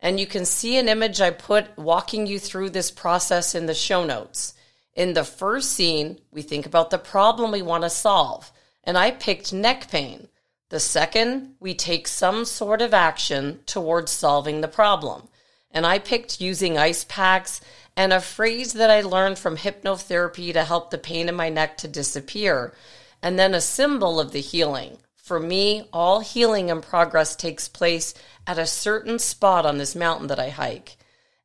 And 0.00 0.18
you 0.18 0.26
can 0.26 0.46
see 0.46 0.78
an 0.78 0.88
image 0.88 1.20
I 1.20 1.32
put 1.32 1.76
walking 1.76 2.26
you 2.26 2.38
through 2.38 2.70
this 2.70 2.90
process 2.90 3.54
in 3.54 3.66
the 3.66 3.74
show 3.74 4.02
notes. 4.02 4.54
In 4.94 5.12
the 5.12 5.24
first 5.24 5.72
scene, 5.72 6.18
we 6.30 6.40
think 6.40 6.64
about 6.64 6.88
the 6.88 6.96
problem 6.96 7.52
we 7.52 7.60
want 7.60 7.82
to 7.84 7.90
solve, 7.90 8.50
and 8.84 8.96
I 8.96 9.10
picked 9.10 9.52
neck 9.52 9.90
pain. 9.90 10.28
The 10.70 10.80
second, 10.80 11.56
we 11.60 11.74
take 11.74 12.08
some 12.08 12.46
sort 12.46 12.80
of 12.80 12.94
action 12.94 13.60
towards 13.66 14.12
solving 14.12 14.62
the 14.62 14.68
problem 14.68 15.28
and 15.70 15.86
I 15.86 15.98
picked 15.98 16.40
using 16.40 16.78
ice 16.78 17.04
packs 17.04 17.60
and 17.96 18.12
a 18.12 18.20
phrase 18.20 18.74
that 18.74 18.90
I 18.90 19.00
learned 19.00 19.38
from 19.38 19.56
hypnotherapy 19.56 20.52
to 20.52 20.64
help 20.64 20.90
the 20.90 20.98
pain 20.98 21.28
in 21.28 21.34
my 21.34 21.48
neck 21.48 21.78
to 21.78 21.88
disappear, 21.88 22.74
and 23.22 23.38
then 23.38 23.54
a 23.54 23.60
symbol 23.60 24.20
of 24.20 24.32
the 24.32 24.40
healing. 24.40 24.98
For 25.16 25.40
me, 25.40 25.88
all 25.92 26.20
healing 26.20 26.70
and 26.70 26.82
progress 26.82 27.34
takes 27.34 27.68
place 27.68 28.14
at 28.46 28.58
a 28.58 28.66
certain 28.66 29.18
spot 29.18 29.66
on 29.66 29.78
this 29.78 29.96
mountain 29.96 30.28
that 30.28 30.38
I 30.38 30.50
hike. 30.50 30.96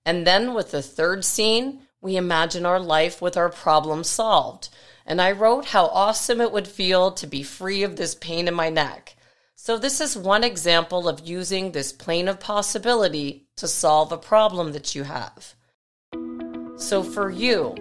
And 0.05 0.27
then 0.27 0.53
with 0.53 0.71
the 0.71 0.81
third 0.81 1.25
scene, 1.25 1.81
we 2.01 2.15
imagine 2.15 2.65
our 2.65 2.79
life 2.79 3.21
with 3.21 3.37
our 3.37 3.49
problem 3.49 4.03
solved. 4.03 4.69
And 5.05 5.21
I 5.21 5.31
wrote 5.31 5.65
how 5.65 5.85
awesome 5.87 6.41
it 6.41 6.51
would 6.51 6.67
feel 6.67 7.11
to 7.11 7.25
be 7.25 7.43
free 7.43 7.83
of 7.83 7.95
this 7.95 8.13
pain 8.13 8.47
in 8.47 8.53
my 8.53 8.69
neck. 8.69 9.15
So, 9.63 9.77
this 9.77 10.01
is 10.01 10.17
one 10.17 10.43
example 10.43 11.07
of 11.07 11.27
using 11.27 11.71
this 11.71 11.93
plane 11.93 12.27
of 12.27 12.39
possibility 12.39 13.45
to 13.57 13.67
solve 13.67 14.11
a 14.11 14.17
problem 14.17 14.71
that 14.71 14.95
you 14.95 15.03
have. 15.03 15.53
So, 16.77 17.03
for 17.03 17.29
you, 17.29 17.75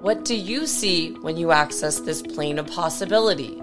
what 0.00 0.24
do 0.24 0.34
you 0.34 0.66
see 0.66 1.10
when 1.20 1.36
you 1.36 1.52
access 1.52 2.00
this 2.00 2.22
plane 2.22 2.58
of 2.58 2.68
possibility? 2.68 3.60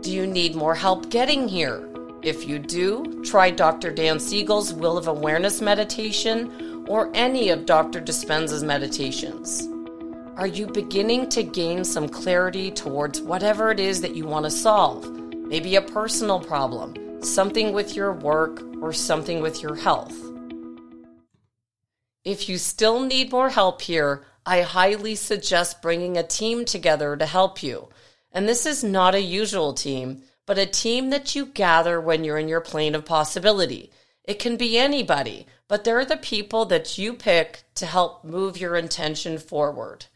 Do 0.00 0.12
you 0.12 0.26
need 0.26 0.56
more 0.56 0.74
help 0.74 1.08
getting 1.08 1.46
here? 1.46 1.88
If 2.22 2.48
you 2.48 2.58
do, 2.58 3.22
try 3.24 3.52
Dr. 3.52 3.92
Dan 3.92 4.18
Siegel's 4.18 4.74
Wheel 4.74 4.98
of 4.98 5.06
Awareness 5.06 5.60
meditation 5.60 6.84
or 6.88 7.12
any 7.14 7.50
of 7.50 7.64
Dr. 7.64 8.00
Dispenza's 8.00 8.64
meditations. 8.64 9.68
Are 10.36 10.48
you 10.48 10.66
beginning 10.66 11.28
to 11.28 11.44
gain 11.44 11.84
some 11.84 12.08
clarity 12.08 12.72
towards 12.72 13.20
whatever 13.20 13.70
it 13.70 13.78
is 13.78 14.00
that 14.00 14.16
you 14.16 14.26
want 14.26 14.46
to 14.46 14.50
solve? 14.50 15.17
Maybe 15.48 15.76
a 15.76 15.82
personal 15.82 16.38
problem, 16.38 17.22
something 17.22 17.72
with 17.72 17.96
your 17.96 18.12
work, 18.12 18.62
or 18.82 18.92
something 18.92 19.40
with 19.40 19.62
your 19.62 19.74
health. 19.74 20.14
If 22.24 22.48
you 22.48 22.58
still 22.58 23.00
need 23.00 23.32
more 23.32 23.48
help 23.48 23.80
here, 23.82 24.24
I 24.44 24.60
highly 24.60 25.14
suggest 25.14 25.82
bringing 25.82 26.16
a 26.16 26.22
team 26.22 26.64
together 26.64 27.16
to 27.16 27.26
help 27.26 27.62
you. 27.62 27.88
And 28.30 28.46
this 28.46 28.66
is 28.66 28.84
not 28.84 29.14
a 29.14 29.20
usual 29.20 29.72
team, 29.72 30.22
but 30.44 30.58
a 30.58 30.66
team 30.66 31.10
that 31.10 31.34
you 31.34 31.46
gather 31.46 32.00
when 32.00 32.24
you're 32.24 32.38
in 32.38 32.48
your 32.48 32.60
plane 32.60 32.94
of 32.94 33.04
possibility. 33.04 33.90
It 34.24 34.38
can 34.38 34.56
be 34.58 34.78
anybody, 34.78 35.46
but 35.68 35.84
they're 35.84 36.04
the 36.04 36.18
people 36.18 36.66
that 36.66 36.98
you 36.98 37.14
pick 37.14 37.62
to 37.76 37.86
help 37.86 38.24
move 38.24 38.58
your 38.58 38.76
intention 38.76 39.38
forward. 39.38 40.06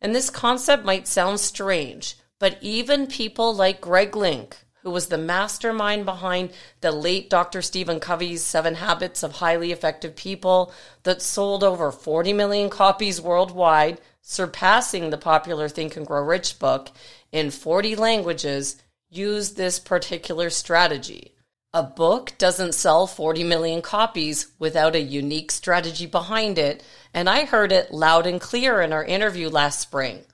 And 0.00 0.14
this 0.14 0.30
concept 0.30 0.84
might 0.84 1.06
sound 1.06 1.40
strange, 1.40 2.16
but 2.38 2.56
even 2.62 3.06
people 3.06 3.54
like 3.54 3.82
Greg 3.82 4.16
Link, 4.16 4.56
who 4.82 4.90
was 4.90 5.06
the 5.08 5.18
mastermind 5.18 6.04
behind 6.04 6.50
the 6.80 6.92
late 6.92 7.28
Dr. 7.28 7.62
Stephen 7.62 8.00
Covey's 8.00 8.42
Seven 8.42 8.76
Habits 8.76 9.22
of 9.22 9.32
Highly 9.32 9.72
Effective 9.72 10.16
People 10.16 10.72
that 11.02 11.22
sold 11.22 11.62
over 11.62 11.92
40 11.92 12.32
million 12.32 12.70
copies 12.70 13.20
worldwide, 13.20 14.00
surpassing 14.22 15.10
the 15.10 15.18
popular 15.18 15.68
Think 15.68 15.96
and 15.96 16.06
Grow 16.06 16.22
Rich 16.22 16.58
book 16.58 16.90
in 17.32 17.50
40 17.50 17.96
languages, 17.96 18.76
used 19.10 19.56
this 19.56 19.78
particular 19.78 20.50
strategy. 20.50 21.34
A 21.72 21.82
book 21.82 22.32
doesn't 22.38 22.74
sell 22.74 23.06
40 23.06 23.44
million 23.44 23.82
copies 23.82 24.48
without 24.58 24.96
a 24.96 25.00
unique 25.00 25.52
strategy 25.52 26.06
behind 26.06 26.58
it, 26.58 26.82
and 27.14 27.28
I 27.28 27.44
heard 27.44 27.70
it 27.70 27.92
loud 27.92 28.26
and 28.26 28.40
clear 28.40 28.80
in 28.80 28.92
our 28.92 29.04
interview 29.04 29.48
last 29.48 29.80
spring. 29.80 30.24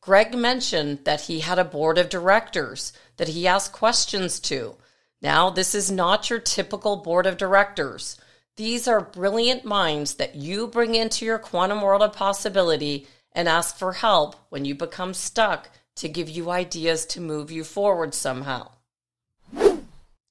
Greg 0.00 0.34
mentioned 0.34 1.04
that 1.04 1.22
he 1.22 1.40
had 1.40 1.58
a 1.58 1.64
board 1.64 1.98
of 1.98 2.08
directors 2.08 2.92
that 3.20 3.28
he 3.28 3.46
asked 3.46 3.74
questions 3.74 4.40
to. 4.40 4.74
Now, 5.20 5.50
this 5.50 5.74
is 5.74 5.90
not 5.90 6.30
your 6.30 6.38
typical 6.38 6.96
board 6.96 7.26
of 7.26 7.36
directors. 7.36 8.16
These 8.56 8.88
are 8.88 9.02
brilliant 9.02 9.62
minds 9.62 10.14
that 10.14 10.36
you 10.36 10.66
bring 10.66 10.94
into 10.94 11.26
your 11.26 11.38
quantum 11.38 11.82
world 11.82 12.00
of 12.00 12.14
possibility 12.14 13.06
and 13.32 13.46
ask 13.46 13.76
for 13.76 13.92
help 13.92 14.36
when 14.48 14.64
you 14.64 14.74
become 14.74 15.12
stuck 15.12 15.68
to 15.96 16.08
give 16.08 16.30
you 16.30 16.50
ideas 16.50 17.04
to 17.04 17.20
move 17.20 17.50
you 17.50 17.62
forward 17.62 18.14
somehow. 18.14 18.70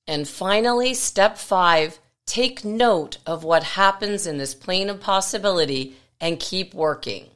And 0.08 0.28
finally, 0.28 0.96
step 0.96 1.38
five 1.38 2.00
take 2.26 2.66
note 2.66 3.20
of 3.24 3.44
what 3.44 3.64
happens 3.64 4.26
in 4.26 4.40
this 4.40 4.56
plane 4.56 4.90
of 4.90 5.00
possibility 5.00 5.96
and 6.20 6.40
keep 6.40 6.74
working. 6.74 7.28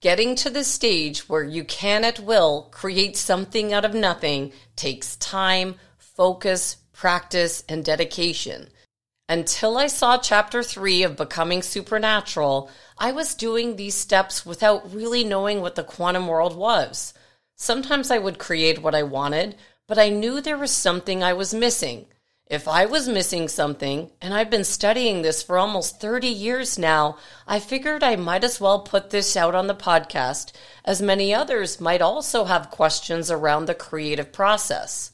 Getting 0.00 0.36
to 0.36 0.50
the 0.50 0.62
stage 0.62 1.28
where 1.28 1.42
you 1.42 1.64
can 1.64 2.04
at 2.04 2.20
will 2.20 2.68
create 2.70 3.16
something 3.16 3.72
out 3.72 3.84
of 3.84 3.94
nothing 3.94 4.52
takes 4.76 5.16
time, 5.16 5.74
focus, 5.96 6.76
practice, 6.92 7.64
and 7.68 7.84
dedication. 7.84 8.68
Until 9.28 9.76
I 9.76 9.88
saw 9.88 10.16
chapter 10.16 10.62
three 10.62 11.02
of 11.02 11.16
Becoming 11.16 11.62
Supernatural, 11.62 12.70
I 12.96 13.10
was 13.10 13.34
doing 13.34 13.74
these 13.74 13.96
steps 13.96 14.46
without 14.46 14.94
really 14.94 15.24
knowing 15.24 15.60
what 15.62 15.74
the 15.74 15.82
quantum 15.82 16.28
world 16.28 16.56
was. 16.56 17.12
Sometimes 17.56 18.12
I 18.12 18.18
would 18.18 18.38
create 18.38 18.80
what 18.80 18.94
I 18.94 19.02
wanted, 19.02 19.56
but 19.88 19.98
I 19.98 20.10
knew 20.10 20.40
there 20.40 20.56
was 20.56 20.70
something 20.70 21.24
I 21.24 21.32
was 21.32 21.52
missing. 21.52 22.06
If 22.50 22.66
I 22.66 22.86
was 22.86 23.06
missing 23.06 23.46
something, 23.46 24.10
and 24.22 24.32
I've 24.32 24.48
been 24.48 24.64
studying 24.64 25.20
this 25.20 25.42
for 25.42 25.58
almost 25.58 26.00
30 26.00 26.28
years 26.28 26.78
now, 26.78 27.18
I 27.46 27.60
figured 27.60 28.02
I 28.02 28.16
might 28.16 28.42
as 28.42 28.58
well 28.58 28.80
put 28.80 29.10
this 29.10 29.36
out 29.36 29.54
on 29.54 29.66
the 29.66 29.74
podcast, 29.74 30.52
as 30.82 31.02
many 31.02 31.34
others 31.34 31.78
might 31.78 32.00
also 32.00 32.46
have 32.46 32.70
questions 32.70 33.30
around 33.30 33.66
the 33.66 33.74
creative 33.74 34.32
process. 34.32 35.12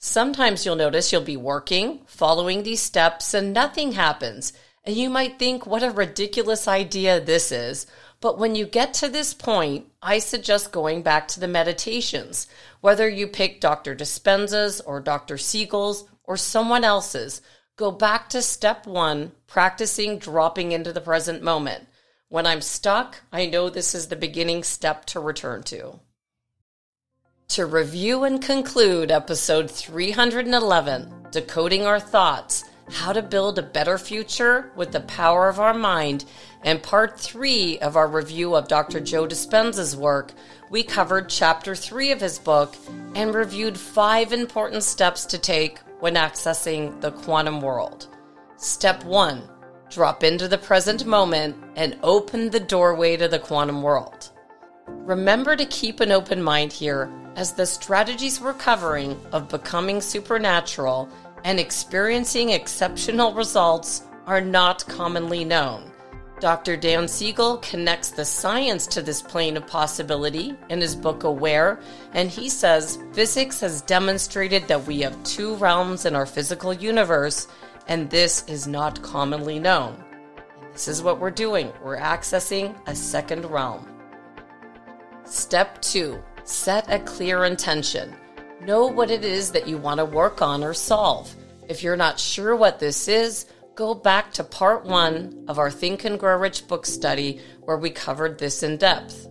Sometimes 0.00 0.66
you'll 0.66 0.74
notice 0.74 1.12
you'll 1.12 1.22
be 1.22 1.36
working, 1.36 2.00
following 2.06 2.64
these 2.64 2.82
steps, 2.82 3.34
and 3.34 3.52
nothing 3.52 3.92
happens. 3.92 4.52
And 4.82 4.96
you 4.96 5.10
might 5.10 5.38
think, 5.38 5.64
what 5.64 5.84
a 5.84 5.92
ridiculous 5.92 6.66
idea 6.66 7.20
this 7.20 7.52
is. 7.52 7.86
But 8.20 8.36
when 8.36 8.56
you 8.56 8.66
get 8.66 8.94
to 8.94 9.08
this 9.08 9.32
point, 9.32 9.86
I 10.02 10.18
suggest 10.18 10.72
going 10.72 11.02
back 11.02 11.28
to 11.28 11.40
the 11.40 11.46
meditations, 11.46 12.48
whether 12.80 13.08
you 13.08 13.28
pick 13.28 13.60
Dr. 13.60 13.94
Dispenza's 13.94 14.80
or 14.80 14.98
Dr. 14.98 15.38
Siegel's 15.38 16.04
or 16.28 16.36
someone 16.36 16.84
else's, 16.84 17.40
go 17.76 17.90
back 17.90 18.28
to 18.28 18.42
step 18.42 18.86
one, 18.86 19.32
practicing 19.46 20.18
dropping 20.18 20.70
into 20.72 20.92
the 20.92 21.00
present 21.00 21.42
moment. 21.42 21.88
When 22.28 22.46
I'm 22.46 22.60
stuck, 22.60 23.22
I 23.32 23.46
know 23.46 23.70
this 23.70 23.94
is 23.94 24.08
the 24.08 24.16
beginning 24.16 24.62
step 24.62 25.06
to 25.06 25.20
return 25.20 25.62
to. 25.64 25.98
To 27.48 27.64
review 27.64 28.24
and 28.24 28.42
conclude 28.42 29.10
episode 29.10 29.70
311, 29.70 31.28
Decoding 31.32 31.86
Our 31.86 31.98
Thoughts 31.98 32.64
How 32.90 33.14
to 33.14 33.22
Build 33.22 33.58
a 33.58 33.62
Better 33.62 33.96
Future 33.96 34.70
with 34.76 34.92
the 34.92 35.00
Power 35.00 35.48
of 35.48 35.58
Our 35.58 35.72
Mind, 35.72 36.26
and 36.62 36.82
part 36.82 37.18
three 37.18 37.78
of 37.78 37.96
our 37.96 38.06
review 38.06 38.54
of 38.54 38.68
Dr. 38.68 39.00
Joe 39.00 39.26
Dispenza's 39.26 39.96
work, 39.96 40.32
we 40.68 40.82
covered 40.82 41.30
chapter 41.30 41.74
three 41.74 42.12
of 42.12 42.20
his 42.20 42.38
book 42.38 42.76
and 43.14 43.34
reviewed 43.34 43.78
five 43.78 44.34
important 44.34 44.82
steps 44.82 45.24
to 45.24 45.38
take 45.38 45.78
when 46.00 46.14
accessing 46.14 47.00
the 47.00 47.12
quantum 47.12 47.60
world. 47.60 48.08
Step 48.56 49.04
one 49.04 49.48
drop 49.90 50.22
into 50.22 50.48
the 50.48 50.58
present 50.58 51.06
moment 51.06 51.56
and 51.76 51.98
open 52.02 52.50
the 52.50 52.60
doorway 52.60 53.16
to 53.16 53.28
the 53.28 53.38
quantum 53.38 53.82
world. 53.82 54.30
Remember 54.86 55.56
to 55.56 55.64
keep 55.66 56.00
an 56.00 56.12
open 56.12 56.42
mind 56.42 56.72
here 56.72 57.10
as 57.36 57.52
the 57.52 57.64
strategies 57.64 58.40
we're 58.40 58.52
covering 58.54 59.18
of 59.32 59.48
becoming 59.48 60.00
supernatural 60.00 61.08
and 61.44 61.58
experiencing 61.58 62.50
exceptional 62.50 63.32
results 63.32 64.02
are 64.26 64.40
not 64.40 64.86
commonly 64.88 65.44
known. 65.44 65.87
Dr. 66.40 66.76
Dan 66.76 67.08
Siegel 67.08 67.56
connects 67.58 68.10
the 68.10 68.24
science 68.24 68.86
to 68.88 69.02
this 69.02 69.20
plane 69.20 69.56
of 69.56 69.66
possibility 69.66 70.54
in 70.68 70.80
his 70.80 70.94
book 70.94 71.24
Aware, 71.24 71.80
and 72.12 72.30
he 72.30 72.48
says 72.48 72.98
physics 73.12 73.60
has 73.60 73.82
demonstrated 73.82 74.68
that 74.68 74.86
we 74.86 75.00
have 75.00 75.20
two 75.24 75.56
realms 75.56 76.06
in 76.06 76.14
our 76.14 76.26
physical 76.26 76.72
universe, 76.72 77.48
and 77.88 78.08
this 78.08 78.44
is 78.46 78.68
not 78.68 79.02
commonly 79.02 79.58
known. 79.58 80.04
This 80.72 80.86
is 80.86 81.02
what 81.02 81.18
we're 81.18 81.32
doing 81.32 81.72
we're 81.82 81.98
accessing 81.98 82.76
a 82.86 82.94
second 82.94 83.44
realm. 83.46 83.88
Step 85.24 85.82
two 85.82 86.22
set 86.44 86.88
a 86.88 87.00
clear 87.00 87.44
intention. 87.44 88.14
Know 88.60 88.86
what 88.86 89.10
it 89.10 89.24
is 89.24 89.50
that 89.52 89.66
you 89.66 89.76
want 89.76 89.98
to 89.98 90.04
work 90.04 90.40
on 90.40 90.62
or 90.62 90.72
solve. 90.72 91.34
If 91.68 91.82
you're 91.82 91.96
not 91.96 92.18
sure 92.18 92.54
what 92.54 92.78
this 92.78 93.08
is, 93.08 93.46
go 93.78 93.94
back 93.94 94.32
to 94.32 94.42
part 94.42 94.84
one 94.84 95.44
of 95.46 95.56
our 95.56 95.70
Think 95.70 96.04
and 96.04 96.18
Grow 96.18 96.36
Rich 96.36 96.66
book 96.66 96.84
study 96.84 97.40
where 97.60 97.76
we 97.76 97.90
covered 97.90 98.36
this 98.36 98.64
in 98.64 98.76
depth. 98.76 99.28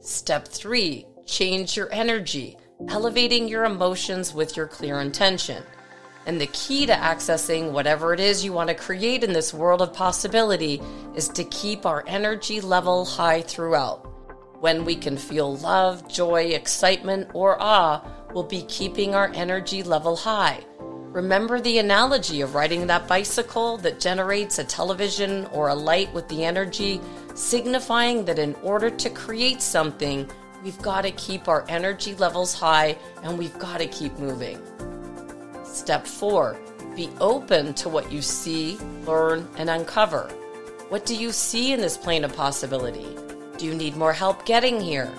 Step 0.00 0.48
three, 0.48 1.06
change 1.24 1.76
your 1.76 1.88
energy, 1.92 2.56
elevating 2.88 3.46
your 3.46 3.66
emotions 3.66 4.34
with 4.34 4.56
your 4.56 4.66
clear 4.66 5.00
intention. 5.00 5.62
And 6.26 6.40
the 6.40 6.48
key 6.48 6.84
to 6.86 6.92
accessing 6.92 7.70
whatever 7.70 8.12
it 8.12 8.18
is 8.18 8.44
you 8.44 8.52
want 8.52 8.70
to 8.70 8.74
create 8.74 9.22
in 9.22 9.32
this 9.32 9.54
world 9.54 9.82
of 9.82 9.94
possibility 9.94 10.82
is 11.14 11.28
to 11.28 11.44
keep 11.44 11.86
our 11.86 12.02
energy 12.08 12.60
level 12.60 13.04
high 13.04 13.40
throughout. 13.40 13.98
When 14.60 14.84
we 14.84 14.96
can 14.96 15.16
feel 15.16 15.58
love, 15.58 16.08
joy, 16.08 16.46
excitement, 16.46 17.30
or 17.34 17.56
awe, 17.62 18.02
we'll 18.34 18.42
be 18.42 18.62
keeping 18.62 19.14
our 19.14 19.30
energy 19.32 19.84
level 19.84 20.16
high. 20.16 20.64
Remember 21.12 21.60
the 21.60 21.78
analogy 21.78 22.40
of 22.40 22.54
riding 22.54 22.86
that 22.86 23.08
bicycle 23.08 23.76
that 23.78 23.98
generates 23.98 24.60
a 24.60 24.64
television 24.64 25.44
or 25.46 25.68
a 25.68 25.74
light 25.74 26.12
with 26.14 26.28
the 26.28 26.44
energy, 26.44 27.00
signifying 27.34 28.24
that 28.26 28.38
in 28.38 28.54
order 28.62 28.90
to 28.90 29.10
create 29.10 29.60
something, 29.60 30.30
we've 30.62 30.80
got 30.82 31.02
to 31.02 31.10
keep 31.10 31.48
our 31.48 31.64
energy 31.68 32.14
levels 32.14 32.54
high 32.54 32.96
and 33.24 33.36
we've 33.36 33.58
got 33.58 33.78
to 33.78 33.88
keep 33.88 34.16
moving. 34.20 34.60
Step 35.64 36.06
four, 36.06 36.56
be 36.94 37.10
open 37.20 37.74
to 37.74 37.88
what 37.88 38.12
you 38.12 38.22
see, 38.22 38.78
learn, 39.04 39.48
and 39.56 39.68
uncover. 39.68 40.28
What 40.90 41.06
do 41.06 41.16
you 41.16 41.32
see 41.32 41.72
in 41.72 41.80
this 41.80 41.96
plane 41.96 42.22
of 42.22 42.36
possibility? 42.36 43.16
Do 43.58 43.66
you 43.66 43.74
need 43.74 43.96
more 43.96 44.12
help 44.12 44.46
getting 44.46 44.80
here? 44.80 45.12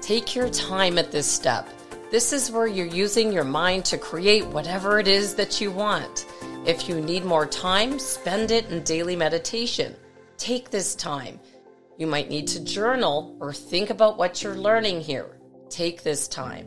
Take 0.00 0.34
your 0.34 0.48
time 0.48 0.96
at 0.96 1.12
this 1.12 1.26
step 1.26 1.68
this 2.12 2.34
is 2.34 2.52
where 2.52 2.66
you're 2.66 2.84
using 2.84 3.32
your 3.32 3.42
mind 3.42 3.86
to 3.86 3.96
create 3.96 4.44
whatever 4.48 4.98
it 4.98 5.08
is 5.08 5.34
that 5.34 5.62
you 5.62 5.70
want. 5.70 6.26
If 6.66 6.86
you 6.86 7.00
need 7.00 7.24
more 7.24 7.46
time, 7.46 7.98
spend 7.98 8.50
it 8.50 8.68
in 8.68 8.82
daily 8.82 9.16
meditation. 9.16 9.96
Take 10.36 10.68
this 10.68 10.94
time. 10.94 11.40
You 11.96 12.06
might 12.06 12.28
need 12.28 12.48
to 12.48 12.62
journal 12.62 13.34
or 13.40 13.54
think 13.54 13.88
about 13.88 14.18
what 14.18 14.42
you're 14.42 14.56
learning 14.56 15.00
here. 15.00 15.38
Take 15.70 16.02
this 16.02 16.28
time. 16.28 16.66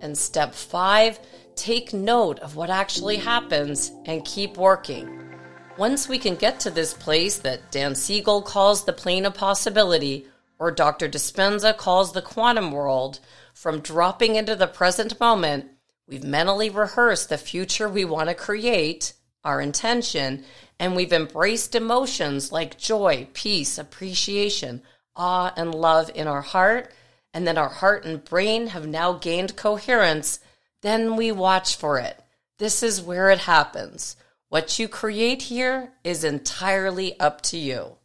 And 0.00 0.18
step 0.18 0.52
five, 0.52 1.20
take 1.54 1.94
note 1.94 2.40
of 2.40 2.56
what 2.56 2.68
actually 2.68 3.18
happens 3.18 3.92
and 4.04 4.24
keep 4.24 4.56
working. 4.56 5.32
Once 5.78 6.08
we 6.08 6.18
can 6.18 6.34
get 6.34 6.58
to 6.58 6.70
this 6.70 6.92
place 6.92 7.38
that 7.38 7.70
Dan 7.70 7.94
Siegel 7.94 8.42
calls 8.42 8.84
the 8.84 8.92
plane 8.92 9.26
of 9.26 9.34
possibility, 9.34 10.26
or 10.58 10.72
Dr. 10.72 11.08
Dispenza 11.08 11.76
calls 11.76 12.12
the 12.12 12.22
quantum 12.22 12.72
world, 12.72 13.20
from 13.56 13.80
dropping 13.80 14.36
into 14.36 14.54
the 14.54 14.66
present 14.66 15.18
moment, 15.18 15.64
we've 16.06 16.22
mentally 16.22 16.68
rehearsed 16.68 17.30
the 17.30 17.38
future 17.38 17.88
we 17.88 18.04
want 18.04 18.28
to 18.28 18.34
create, 18.34 19.14
our 19.44 19.62
intention, 19.62 20.44
and 20.78 20.94
we've 20.94 21.12
embraced 21.14 21.74
emotions 21.74 22.52
like 22.52 22.76
joy, 22.76 23.26
peace, 23.32 23.78
appreciation, 23.78 24.82
awe, 25.16 25.54
and 25.56 25.74
love 25.74 26.10
in 26.14 26.28
our 26.28 26.42
heart. 26.42 26.92
And 27.32 27.46
then 27.46 27.56
our 27.56 27.70
heart 27.70 28.04
and 28.04 28.22
brain 28.22 28.66
have 28.68 28.86
now 28.86 29.14
gained 29.14 29.56
coherence. 29.56 30.38
Then 30.82 31.16
we 31.16 31.32
watch 31.32 31.76
for 31.76 31.98
it. 31.98 32.22
This 32.58 32.82
is 32.82 33.00
where 33.00 33.30
it 33.30 33.38
happens. 33.38 34.18
What 34.50 34.78
you 34.78 34.86
create 34.86 35.40
here 35.40 35.92
is 36.04 36.24
entirely 36.24 37.18
up 37.18 37.40
to 37.44 37.56
you. 37.56 37.96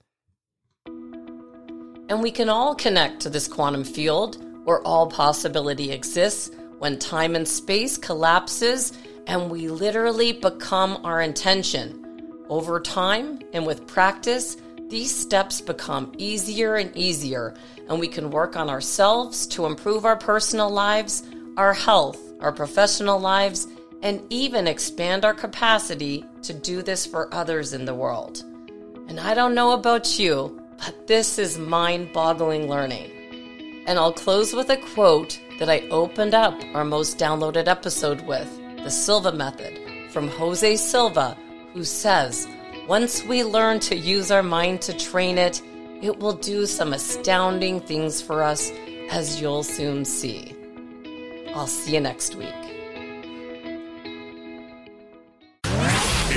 And 2.07 2.21
we 2.21 2.31
can 2.31 2.47
all 2.47 2.73
connect 2.73 3.19
to 3.23 3.29
this 3.29 3.49
quantum 3.49 3.83
field 3.83 4.41
where 4.71 4.87
all 4.87 5.05
possibility 5.05 5.91
exists, 5.91 6.49
when 6.79 6.97
time 6.97 7.35
and 7.35 7.45
space 7.45 7.97
collapses 7.97 8.93
and 9.27 9.51
we 9.51 9.67
literally 9.67 10.31
become 10.31 10.97
our 11.03 11.19
intention. 11.19 12.33
Over 12.47 12.79
time 12.79 13.41
and 13.51 13.65
with 13.65 13.85
practice, 13.85 14.55
these 14.87 15.13
steps 15.13 15.59
become 15.59 16.13
easier 16.17 16.77
and 16.77 16.95
easier, 16.95 17.53
and 17.89 17.99
we 17.99 18.07
can 18.07 18.31
work 18.31 18.55
on 18.55 18.69
ourselves 18.69 19.45
to 19.47 19.65
improve 19.65 20.05
our 20.05 20.15
personal 20.15 20.69
lives, 20.69 21.23
our 21.57 21.73
health, 21.73 22.17
our 22.39 22.53
professional 22.53 23.19
lives, 23.19 23.67
and 24.01 24.25
even 24.29 24.67
expand 24.67 25.25
our 25.25 25.33
capacity 25.33 26.23
to 26.43 26.53
do 26.53 26.81
this 26.81 27.05
for 27.05 27.33
others 27.33 27.73
in 27.73 27.83
the 27.83 27.93
world. 27.93 28.45
And 29.09 29.19
I 29.19 29.33
don't 29.33 29.53
know 29.53 29.73
about 29.73 30.17
you, 30.17 30.61
but 30.77 31.07
this 31.07 31.37
is 31.37 31.57
mind 31.57 32.13
boggling 32.13 32.69
learning. 32.69 33.20
And 33.87 33.97
I'll 33.97 34.13
close 34.13 34.53
with 34.53 34.69
a 34.69 34.77
quote 34.77 35.39
that 35.59 35.69
I 35.69 35.87
opened 35.89 36.33
up 36.33 36.59
our 36.73 36.85
most 36.85 37.17
downloaded 37.17 37.67
episode 37.67 38.21
with 38.21 38.49
the 38.77 38.89
Silva 38.89 39.31
Method 39.31 39.79
from 40.11 40.27
Jose 40.27 40.75
Silva, 40.77 41.37
who 41.73 41.83
says, 41.83 42.47
Once 42.87 43.23
we 43.23 43.43
learn 43.43 43.79
to 43.81 43.95
use 43.95 44.31
our 44.31 44.43
mind 44.43 44.81
to 44.83 44.97
train 44.97 45.37
it, 45.37 45.61
it 46.01 46.19
will 46.19 46.33
do 46.33 46.65
some 46.65 46.93
astounding 46.93 47.79
things 47.79 48.21
for 48.21 48.43
us, 48.43 48.71
as 49.09 49.39
you'll 49.39 49.63
soon 49.63 50.03
see. 50.03 50.55
I'll 51.53 51.67
see 51.67 51.93
you 51.93 52.01
next 52.01 52.35
week. 52.35 52.60